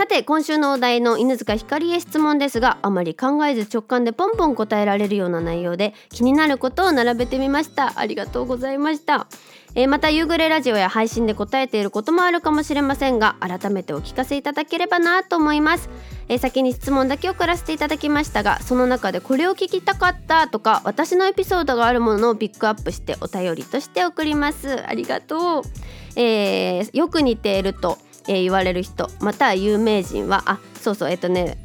[0.00, 7.92] さて今週のお題の犬塚ひかりへ質問ですがあまり考えず直感でポンポン答えられるような内容で気になることを並べてみました。
[7.96, 9.26] ありがとうございました。
[9.74, 15.90] えー、また夕暮れラジオや配信で答えていることもあるかもしれませんが改めてお聞かせいただければなと思います、
[16.28, 24.82] えー、先に質問だけ送らせていただきましたがその中でこれを聞きたかったとか私のエピソードがあるものをピックアップしてお便りとして送ります。
[24.88, 25.62] ありがとう、
[26.16, 27.96] えー、よく似ていると、
[28.28, 29.10] え言われる人。
[29.20, 31.58] または有名人はあそうそうえっとね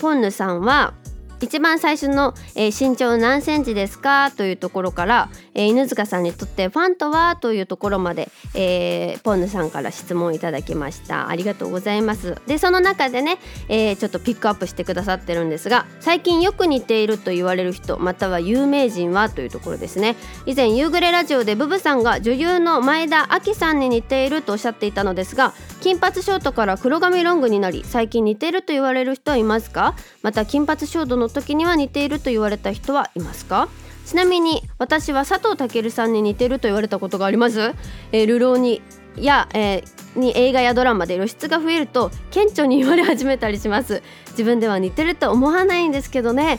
[0.00, 0.94] ポンヌさんは
[1.40, 4.30] 一番最初の、えー、身長何センチですか？
[4.30, 11.28] というところから、えー、犬塚さんにとってファンとはというところまで、えー、ポンヌさんから質問いただきました。
[11.28, 12.36] ありがとうございます。
[12.46, 20.16] でその中でね、えー、ちょっとピックアップしてくださってるんですが最近よく似ていると言われる人または有名人はというところですね。
[20.46, 29.94] 以前夕暮れラジオでブブさんが女優の前田亜紀さんに似ているとおっしゃっていたのですが金髪ショートから黒髪ロングになり最近似ていると言われる人はいますか？
[30.22, 33.68] また金髪ショートの時には似ていると言われた人はいますか？
[34.10, 37.76] ちなみに私は佐藤健さんに似てると言われたことがあります、
[38.10, 38.82] えー、流浪に
[39.14, 44.02] や、えー、に映画やドラマで露出が増えると顕著に言われ始めたりします。
[44.30, 46.58] 自分では似てると思わないんですけどね。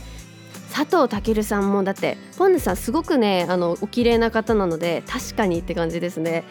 [0.72, 6.44] 佐藤健さんもだってポンヌさんすごくねあのお綺麗な方なので確かにって感じですね。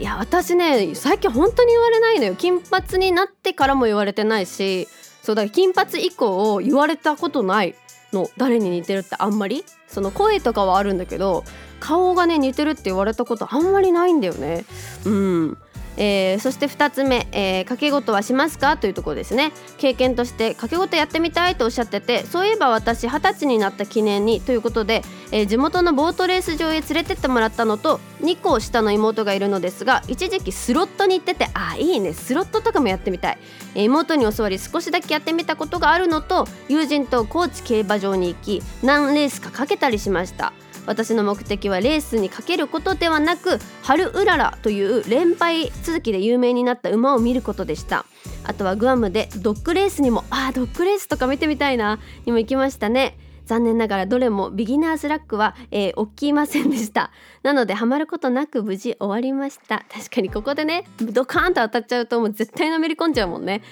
[0.00, 2.34] いや私ね最近本当に言われないのよ。
[2.34, 4.88] 金髪になってからも言われてないし
[5.22, 7.76] そうだ金髪以降言われたことない
[8.12, 9.64] の誰に似てるってあんまり？
[9.88, 11.44] その声とかはあるんだけど
[11.80, 14.64] 顔がね似てるって言われたことあんまりないんだよね。
[15.04, 15.58] うん。
[16.00, 18.76] えー、そして2つ目、えー、掛け事はしますか？
[18.76, 19.52] というところですね。
[19.78, 32.12] 経験として掛け事やってみたいとおっしゃっててそういえば私二十歳になった記念にということで、えー、地元のボートレース場へ連れてってもらったのと2個下の妹がいるのですが一時期スロットに行っててあいいね。
[32.12, 33.38] スロットとかもやってみたい、
[33.74, 40.52] えー、妹に教わり少しだけやってみたことがあるのと友人と高知競馬場に行き何レースかかけたりしました。
[40.88, 48.06] 私の目的はレースにかけることではなく春うららという連敗続きで有名になった馬を見ることでした。
[48.44, 53.18] あとはグアムでドッグレースにもあードッグレースとか見てみたいなにも行きましたね。
[53.44, 57.10] 残念ながらどれもビギナーズラックは、えー、起きませんでした。
[57.42, 59.84] なのでハマることなく無事終わりました。
[59.92, 63.62] 確かにここでねドカーンと当たっちゃうともう絶対のめり込んじゃうもんね。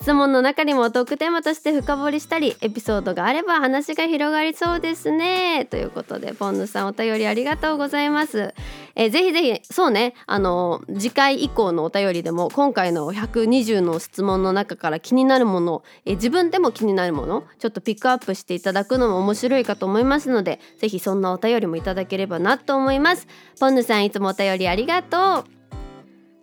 [0.00, 5.64] 質問の中にもトークテーマとして深掘りしたりエピソードがあれば話が広がりそうですね。
[5.64, 8.54] ということでポンヌさんお便りありがとうございます、
[8.94, 10.14] えー、ぜひぜひそうね。
[10.26, 23.26] あの次回以降のお便りでも今回の120の質問の中から気になるもの、えー、自分でも気になるものちょっとピックアップしていただくのも面白いかと思いますのでぜひそんなお便りもいただければなと思います。
[23.58, 25.44] ポンヌさんいつもお便りありがとう。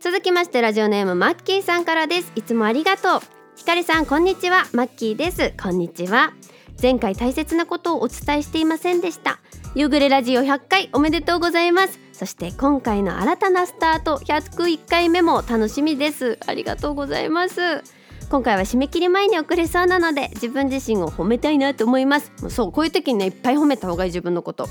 [0.01, 2.33] 続きましてラジオネームマッキーさんからです。
[2.35, 3.34] いつもありがとう。
[3.55, 4.65] ひかりさんこんにちは。
[4.73, 5.53] マッキーです。
[5.61, 6.33] こんにちは。
[6.81, 9.39] 前回大切なことをお伝えしていませんでした。
[9.75, 11.97] 夕暮れラジオ100回おめでとうございます。
[12.11, 16.37] そして今回の新たなスタート101回目も楽しみです。
[16.45, 17.81] ありがとうございます。
[18.29, 22.33] 今回は締め切り前に送れそうなので自分自身を褒めたいなと思います。
[22.49, 24.67] そうこういう時にねいっぱい褒めた方がいい自分のこと。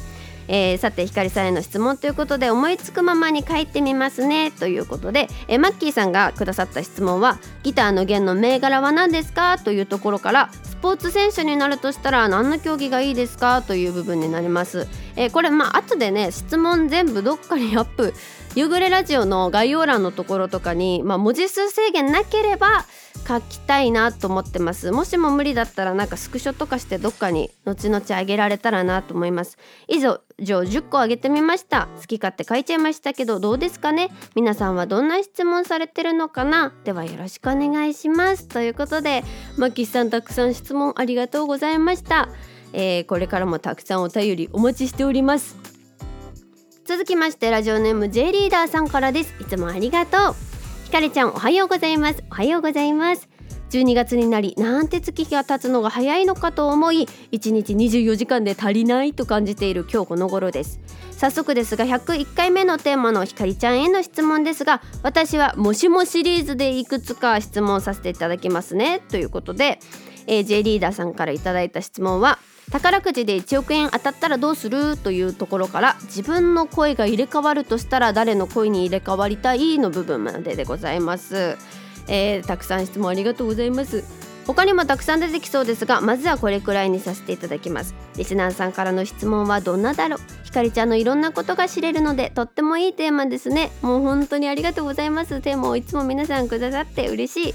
[0.49, 9.59] えー、さてひかりさんへの質問ということで思いつくままに書いてみますねということで、えー、マッキーさんがくださった質問はギターの弦の銘柄は何ですか？
[9.59, 13.63] というところからスポーツ選手になるとしたら何の競技がいいですか？
[13.63, 14.87] という部分になります、
[15.17, 18.13] えー、これまあ後でね質問全部どっかにアップ。
[18.55, 22.85] 夕暮れラジオの概要欄のところとかに、まあ、文字数制限なければ
[23.27, 24.93] 書きたいなと思ってます。
[24.93, 29.59] もしも無理だったらなんかスクショとかしてどっかに後々あげられたらなと思います。
[29.89, 31.89] 以上10個あげてみました。
[31.97, 34.11] 好き勝手書いちゃいましたけどどうですかね？
[34.35, 36.73] 皆さんはどんな質問されてるのかな？
[36.85, 38.47] ではよろしくお願いします。
[38.49, 39.25] ということで
[39.57, 42.29] マキさんたくさん質問ありがとうございました、
[42.73, 45.57] えー、これからもたくさんお便りお待ちしております。
[46.85, 49.35] 続きましてラジオネーム J リーダーさんからです。
[49.41, 50.54] いつもありがとう。
[50.95, 52.23] かりちゃんおはようございます。
[52.31, 53.29] おはようございます。
[53.71, 60.79] 12月になりなんて月が経つのが早いのかと思い1日24時間で足りないと感じている今日この頃です。
[61.11, 69.01] 早速ですが101回目のテーマのひかりちゃんへの質問ですが私はもしもシリーズでいくつか質問させていただきますね。
[69.09, 69.81] ということで、
[70.29, 72.39] えー、J リーダーさんからいただいた質問は
[72.71, 74.97] 宝くじで1億円当たったらどうする？
[74.97, 81.57] というところから自分の声が入れ替わるとしたら誰の声に入れ替わりたいの部分まででございます、
[82.09, 84.03] えー、たくさん質問ありがとうございます。
[84.47, 87.95] 他にもたくさん出てきそうですがまずはこれくらいにさせていただきます。
[88.17, 90.21] リスナーさんからの質問はどんなだろう？
[90.45, 93.71] ひかりちゃんのいろんなことが知れるのでとってもいいテーマですね。
[93.81, 95.41] もう本当にありがとうございます。
[95.41, 97.55] テーマをいつも皆さんくださって嬉しい。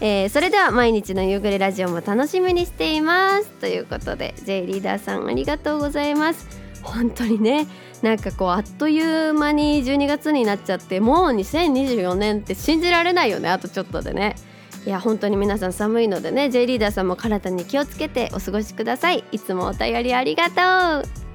[0.00, 3.48] えー、それでは毎日の夕暮れラジオも楽しみにしています。
[3.60, 6.46] ということで J リーダーさんありがとうございます。
[6.82, 7.66] 本当にね
[8.02, 13.48] なんかこうあっという間に12月になっちゃってもう2024年って信じられないよね。
[13.48, 14.36] あとちょっとでね。
[14.86, 19.24] いや本当に皆さん寒いのでね J リーダーさんも体に気をつけてお過ごしください。
[19.32, 21.28] いつもお便りありがとう。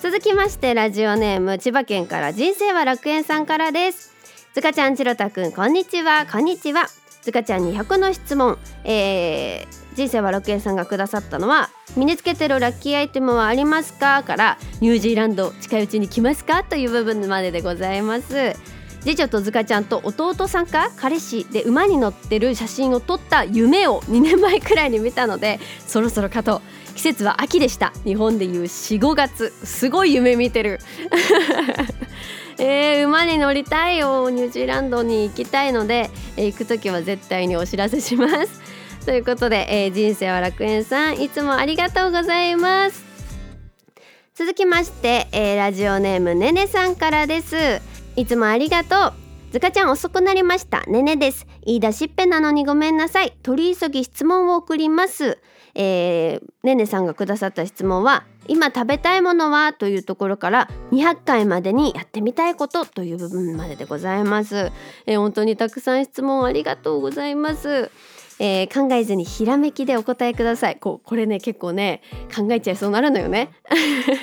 [0.00, 4.14] 続きましてラジオネーム千葉県から人生は楽園さんからです。
[4.54, 6.26] つかちゃんちろたくんこんにちは。
[6.30, 6.86] こんにちは。
[7.24, 14.22] つかちゃんに100の質問、えー、人生は楽園さんがくださったのは身につけてるラッキーアイテムはありますか？
[14.22, 16.64] からニュージーランド近いうちに来ますか？
[16.64, 18.54] という部分まででございます。
[19.00, 20.90] 次女とずかちゃんと弟さんか？
[20.96, 26.60] 彼氏で馬に乗ってる写真を撮った夢を2年前くらいに見たのでそろそろかと
[26.94, 27.92] 季節は秋でした。
[28.04, 29.50] 日本でいう45月。
[29.64, 30.78] すごい夢見てる。
[32.58, 38.60] えー、馬に乗りたいよニュージーランドに行きたいので、えー、行く時は絶対にお知らせします。
[39.04, 43.04] ということで、えー、人生は楽園さんいつもありがとうございます。
[44.34, 47.56] 続きまして、えー、ラジオネームねねさんからです。
[48.16, 49.12] いつもありがとう。
[49.52, 50.82] ずかちゃん遅くなりました。
[50.86, 51.46] ねねです。
[51.64, 53.32] 言い出しっぺなのにごめんなさい。
[53.42, 55.38] 取り急ぎ質問を送ります。
[55.74, 64.72] えー、ねねさんがくださった質問は今食べたいものはというところから200回までにやってみたいことという部分まででございます、
[65.06, 67.90] えー、本当にたくさん質問ありがとうございます。
[68.38, 70.76] えー、考えずにひらめきでお答えください。
[70.76, 72.02] こうこれね結構ね
[72.34, 73.50] 考えちゃいそうなるのよね。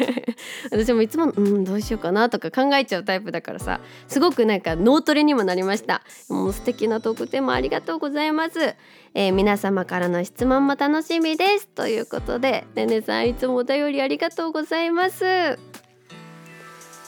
[0.72, 3.80] 私もいつもうんどうしようかなとか考えちゃうタイプだからさ。
[4.08, 6.04] すごくなんか脳トレにもなりました。
[6.30, 8.76] もう素敵なトークテーマありがとうございます、
[9.14, 11.68] えー、皆様からの質問も楽しみです。
[11.68, 15.26] ということでねねさんいつもお便りありがとうございます。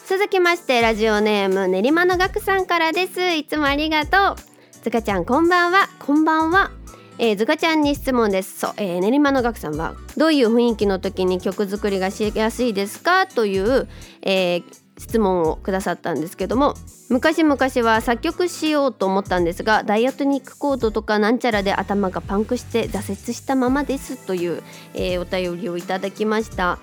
[0.06, 3.22] 続きましてラジオネーム練馬の学さんからです。
[3.22, 4.36] いつもありがとう。
[4.84, 5.88] つかちゃんこんばんは。
[6.00, 6.83] こんばんは。
[7.18, 8.60] えー、ズカちゃんに質問です。
[8.60, 13.88] そう、えー、練馬の学さんはどういう雰囲気の時に曲作りがしやすいですかという、
[14.22, 14.64] えー、
[14.98, 16.76] 質問をくださったんですけども
[17.10, 26.80] 昔々は作曲しようと思ったんですがダイアトニックコードとかなんちゃらで頭がパンクして挫折したままですという、えー、お便りをいただきました。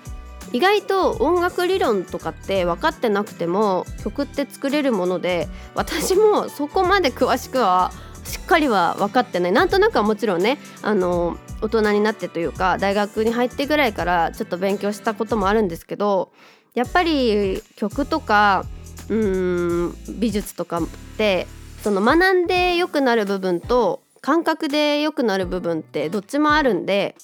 [0.53, 7.91] 意外と音楽理論とかって分かってなくても曲って作れるもので私もそこまで詳しくは
[8.31, 9.51] しっかりは分かってない。
[9.51, 16.31] なんとなくはもちろんねあの大人になってというか大学に入ってぐらいからちょっと勉強したこともあるんですけど
[16.73, 18.65] やっぱり曲とか
[19.09, 21.45] うん美術とかって
[21.83, 27.15] その学んで良くなる部分と感覚で良くなる部分ってどっちもあるんで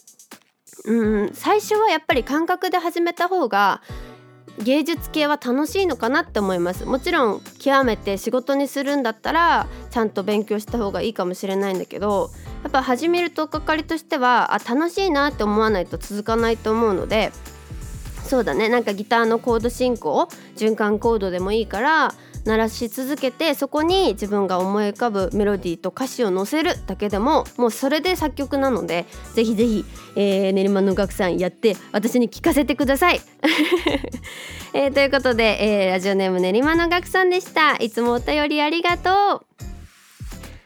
[0.86, 3.82] うん最初はやっぱり感覚で始めた方が
[4.60, 6.86] 芸術系は楽しいのかなって思います。
[6.86, 12.32] もちろん極めて仕事にするんだったらちゃんと勉強した方がいいかもしれないんだけど
[12.64, 17.32] やっぱ始めるとかかりとしてはあ楽しいなって思わないと続かないと思うので
[18.24, 18.68] そうだね。
[18.68, 20.28] なんかギターのコード進行
[20.58, 22.14] 循環コードでもいいから
[22.48, 29.86] 鳴らし続けてそこに自分が思い浮かぶメロディーと歌詞を載せるだけでももうそれで作曲なので ぜひぜひ、
[30.16, 33.22] えー、練馬の楽さんやって私に聞かせてください。
[34.74, 37.76] えー、ということで、えー、ラジオネーム練馬の楽さんでした。
[37.78, 39.46] いつもお便りありがとう。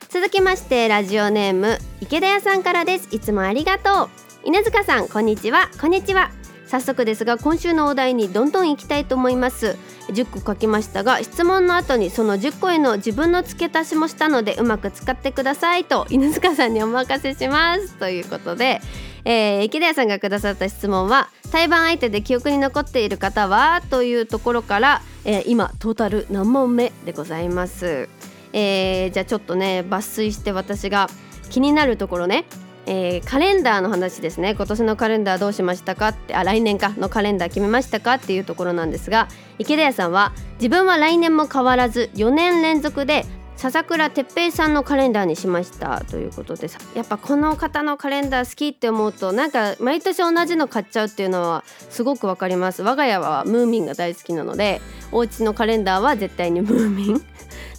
[0.10, 3.08] 続きましてラジオネーム池田屋さんからです。
[3.12, 4.10] いつもありがとう。
[4.44, 5.70] 稲塚さんこんにちは。
[5.80, 6.41] こんにちは。
[6.72, 9.78] 早速ですが今週のお題にどんどん行きたいと思います。
[10.08, 18.82] 10個書きましたが質問の後にその10個への自分の付け足しもしたのでうまく使ってくださいと犬塚さんにお任せしますということで、
[19.26, 28.10] えー、池田屋さんがくださった質問は対バン相手で記憶に残っている方はというところから、えー、今トータル何問目でございます、
[28.54, 31.10] えー、じゃあちょっとね抜粋して私が
[31.50, 32.46] 気になるところね。
[32.86, 34.56] えー、カレンダーの話ですね。
[34.56, 36.92] 今年のカレンダーどうしましたかってあ来年か。
[36.98, 39.28] のカレンダー決めましたかっていうところなんですが
[39.60, 43.26] 池田屋さんは自分は来年も変わらず4年連続で
[43.56, 52.82] 笹倉哲平さんのカレンダーにしましたということでやっぱこの方のカレンダー好きって思うとなんか毎年同じの買っちゃうっていうのはすごくわかります。
[52.82, 57.22] 我が家はムーミンが大好きなのでお家のカレンダーは絶対にムーミン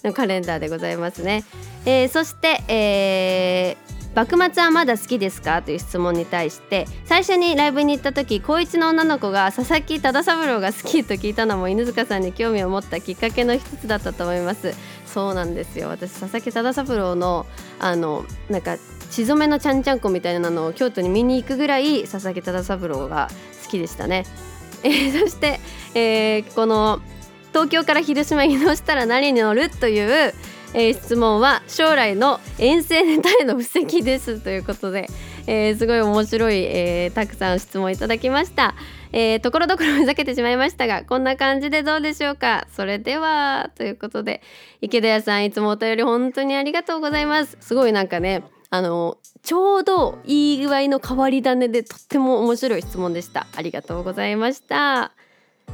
[0.04, 1.44] のカレンダーでございますね、
[1.84, 5.62] えー、そして、えー幕末はまだ好きですか？
[5.62, 14.74] という質問に対して最初にライブに行った時高一の女の子が佐々木忠三郎が好きと聞いたのも犬塚さんに興味を持ったきっかけの一つだったと思います。
[15.06, 15.88] そうなんですよ。
[15.88, 17.46] 私佐々木忠三郎の
[17.78, 18.76] あのなんか
[19.10, 23.28] 血染めのちゃんちゃんこみたいなのを京都に見に行くぐらい佐々木忠三郎が
[23.62, 24.24] 好きでしたね、
[24.82, 25.60] えー、そして、
[25.94, 27.00] えー、この
[27.50, 30.32] 東京から広島に移動したら何に乗るという
[30.74, 35.08] えー、質問は将来の遠征ネタへの布石ですということで、
[35.46, 38.74] えー、すごい面白い、えー、たくさん質問いただきました、
[39.12, 42.66] えー、ところどころふざけてしまいましたがこんな感じでどうでしょうか？
[42.74, 44.40] それではということで
[44.80, 47.56] 池田屋さんいつもお便り本当にありがとうございます。
[47.60, 53.46] すごいなんかねあのちょうどいい具合の変わり種でとっても面白い質問でした。
[53.54, 55.12] ありがとうございました。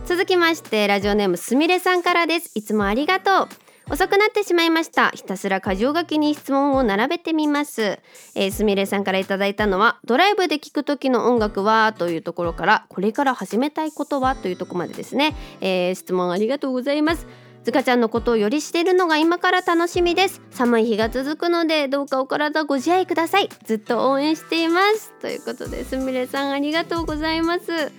[0.06, 2.50] 続きましてラジオネームすみれさんからです。
[2.54, 3.48] いつもありがとう。
[3.90, 5.08] 遅くなってしまいました。
[5.10, 7.98] ひたすら箇条書きに質問を並べてみます。
[8.34, 17.26] え、すみれさんからいただいたのはドライブで聴く時の音楽はというところからこれから始めたいことはというとこまでですね、えー、質問ありがとうございます。
[17.64, 20.42] ずかちゃんのことをよりしているのが今から楽しみです。
[20.50, 23.48] 寒い日が続くのでどうかお体ご自愛ください。
[23.64, 25.14] ずっと応援しています。
[25.20, 27.90] ということですみれさんありがとうございます。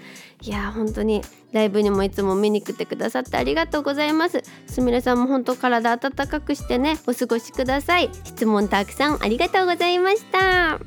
[0.41, 1.21] いや本当に
[1.51, 4.43] ライブにもいつも見に来てくださってありがとうございます。
[4.67, 8.09] すみれさんも本当体温かくしてねお過ごしください。
[8.23, 10.79] 質問たくさんありがとうございました。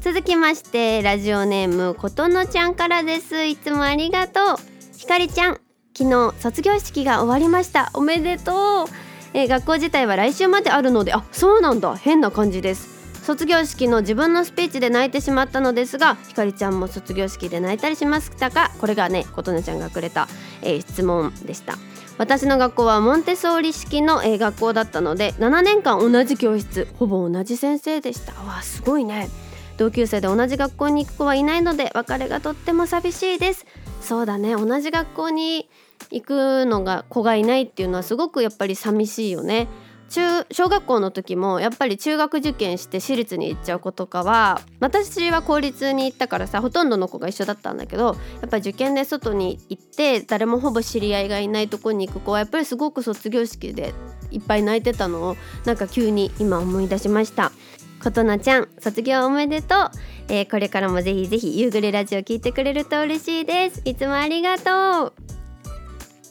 [0.00, 3.44] 続きましてラジオネームことのちゃんからです。
[3.44, 4.56] いつもありがとう。
[4.96, 5.60] ひかりちゃん
[5.96, 7.90] 昨日卒業式が終わりました。
[7.94, 8.86] おめでとう。
[9.34, 11.96] え学校自体は来週まであるのであそうなんだ。
[11.96, 12.91] 変な感じです。
[13.22, 18.70] 卒業式の自分のスピーチで泣いてしまったのですがひかりちゃんも卒業式で泣いたりしましたか？
[18.80, 20.28] これがね琴音ちゃんがくれた、
[20.60, 21.78] えー、質問でした。
[22.18, 28.32] 私の学校はモンテソーリ式の、えー、学校だったので7年間同じ教室ほぼ同じ先生でした。
[28.42, 29.30] わすごいね。
[29.78, 33.66] 同級生で同じ学校に行く子はいないので別れがとっても寂しいです。
[34.00, 34.54] そうだね。
[34.54, 35.70] 同じ学校に
[36.10, 39.68] 行くのが子がいないっていうのはすごくやっぱり寂しいよね。
[40.12, 53.94] 中小学校の時もやっぱり中学受験して私立に行っちゃう子とかは私は公立に行ったからさほとんどの子が一緒だったんだけどやっぱ受験で外に行って誰もほぼ知り合いがいないとこに行く子はやっぱりすごく卒業式で
[54.30, 57.50] いっぱい泣いてたのをなんか急に今思い出しました。
[58.02, 59.90] ことなちゃん卒業おめでとう、
[60.28, 63.80] えー、これからもぜひぜひ夕暮れラジオ聞いてくれると嬉しいです。
[63.84, 65.41] いつもありがとう。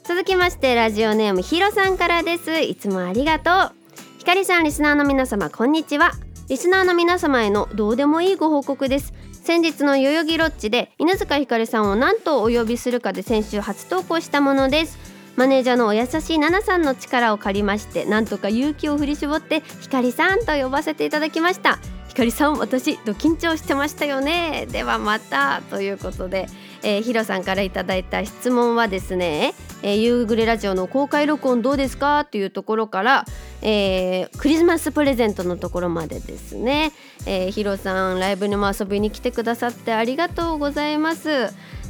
[0.03, 2.59] 続きましてラジオネームひろさんからです。
[2.59, 3.75] いつもありがとう。
[4.17, 6.11] ひかりさんリスナーの皆様こんにちは。
[6.49, 9.13] リスナーの皆様へのどうでもいいご報告です。
[9.43, 14.97] 先日の代々木ロッジで犬塚ひかりさんを何とお呼びするかで先週初投稿したものです。
[15.35, 21.79] マネージャーのお優しい奈々さんの力を借りましてなんとか勇気を振り絞ってひかりさんと呼ばせていただきました。
[22.07, 24.67] ひかりさん私ド緊張してましたよね。
[24.71, 26.47] ではまたということで、
[26.83, 29.53] えー、ヒロさんからいただいた質問はですね、
[29.83, 32.25] えー、夕暮れラジオの公開録音どうですか？
[32.25, 33.25] というところから、
[33.61, 36.91] えー、クリスマスプレゼントのところまでですね、
[37.25, 41.29] えー、ヒロさんライブにも遊びに来てくださってありがとうございます。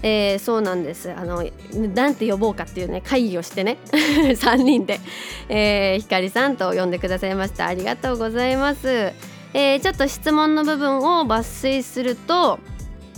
[0.04, 1.12] えー、そうなんです。
[1.12, 1.48] あの
[1.94, 3.78] なんて呼ぼうかっていうね会議をしてね。
[3.92, 5.00] 3人で、
[5.48, 7.68] えー、ひかりさんと呼んでくださいました。
[7.68, 8.88] ありがとうございます、
[9.54, 12.60] えー、ちょっと質問の部分を抜粋すると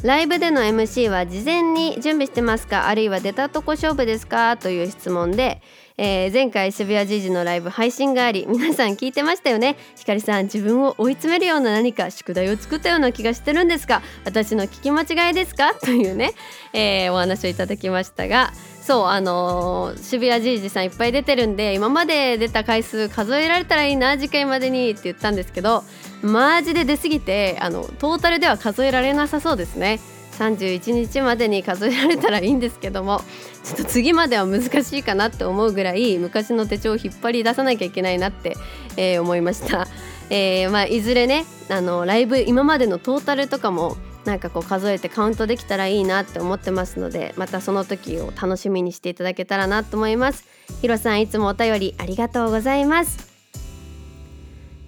[0.04, 2.90] ライブでの MC は事前に準備してますか？
[2.90, 4.58] あるいは出たとこ勝負ですか？
[4.58, 5.62] という質問で、
[5.98, 9.78] えー、前回渋谷時事のライブ配信があり皆さん聞いてましたよね？
[9.96, 14.02] ひかりさん自分を追い詰めるような何か宿題を作ったような気がしてるんですか？
[14.26, 15.74] 私の聞き間違いですか？
[15.74, 16.34] というね、
[16.74, 18.52] えー、お話をいただきましたが
[18.82, 25.86] そうあのー、渋谷じいじさんいっぱい出てるんで今まで出た回数数えられたらいいな次回までにって言ったんですけど
[26.24, 30.00] マジで出過ぎてあのトータルでは数えられなさそうですね。
[30.40, 33.22] 31日までに数えられたらいいんですけども
[33.64, 38.58] ちょっと次までは難しいかなって思うぐらい昔の手帳を引っ張り出さなきゃいけないなって、
[38.98, 39.88] えー、思いました、
[40.32, 43.96] えーまあ、いずれねあのライブ今までのトータルとかも
[44.26, 50.46] なんかこう数えてカウントできたらいいなって思ってますのでまたその時を楽しみにしていただけたらなと思います。
[50.82, 53.33] ひろさんいつもお便りありがとうございます。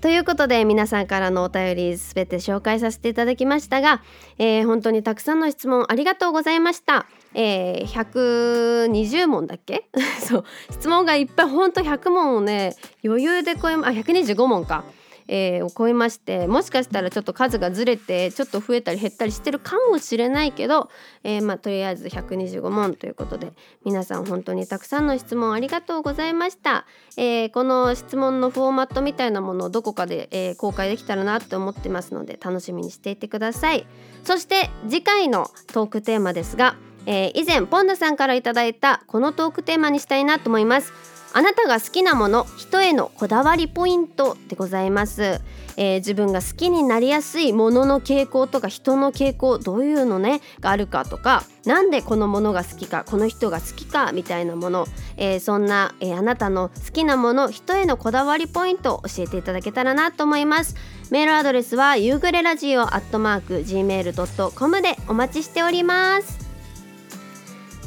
[0.05, 4.03] ということで皆さんからのお便りすべて紹介させていただきましたが、
[4.37, 7.07] えー、本当にたくさんの質問ありがとうございました。
[7.33, 9.89] えー、120問だっけ？
[10.21, 10.45] そう。
[10.69, 11.49] 質問がいっぱい。
[11.49, 14.83] ほんと100問をね余裕で超えあ125問か。
[15.27, 20.89] えー、を超えましてもしかしたらちょっと数がずれてちょっと増えたり減ったりしてるかもしれないけど、
[21.23, 23.53] えー、まあ、とりあえず125問ということで
[23.83, 26.85] 皆さん本当にたくさんの質問ありがとうございました、
[27.17, 33.85] えー、この質問のフォーマットみたいなものをどこかで、え公開できたらなって思ってますので楽しみにしていてください。
[34.23, 41.14] そして次回のトークテーマですが、え以前ポンダさんから頂いたこのトークテーマにしたいなと思います。
[41.37, 45.41] あなたが好きなもの人へのこだわりポイントでございます、
[45.75, 60.75] えー、自分が好きになりやすいものの傾向とか人の傾向どういうのねがあるかとかなんでこのものが好きかこの人が好きかみたいなもの、えー、そんな、えー、あなたの好きなもの人へのこだわりポイントを教えていただけたらなと思います。
[61.11, 66.44] メールアドレスは夕暮れラジオアットマーク gmail.com でお待ちしております。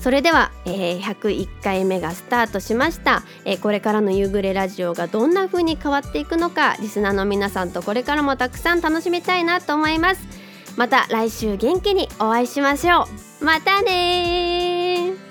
[0.01, 10.49] それでは、えー、101回目がスタートしました、えー、これからの夕暮れラジオがどんな風に変わっていくのかリスナーの皆さんとこれからもたくさん楽しみたいなと思います。
[10.77, 13.09] また来週元気にお会いしましょ
[13.41, 13.45] う。
[13.45, 15.28] またね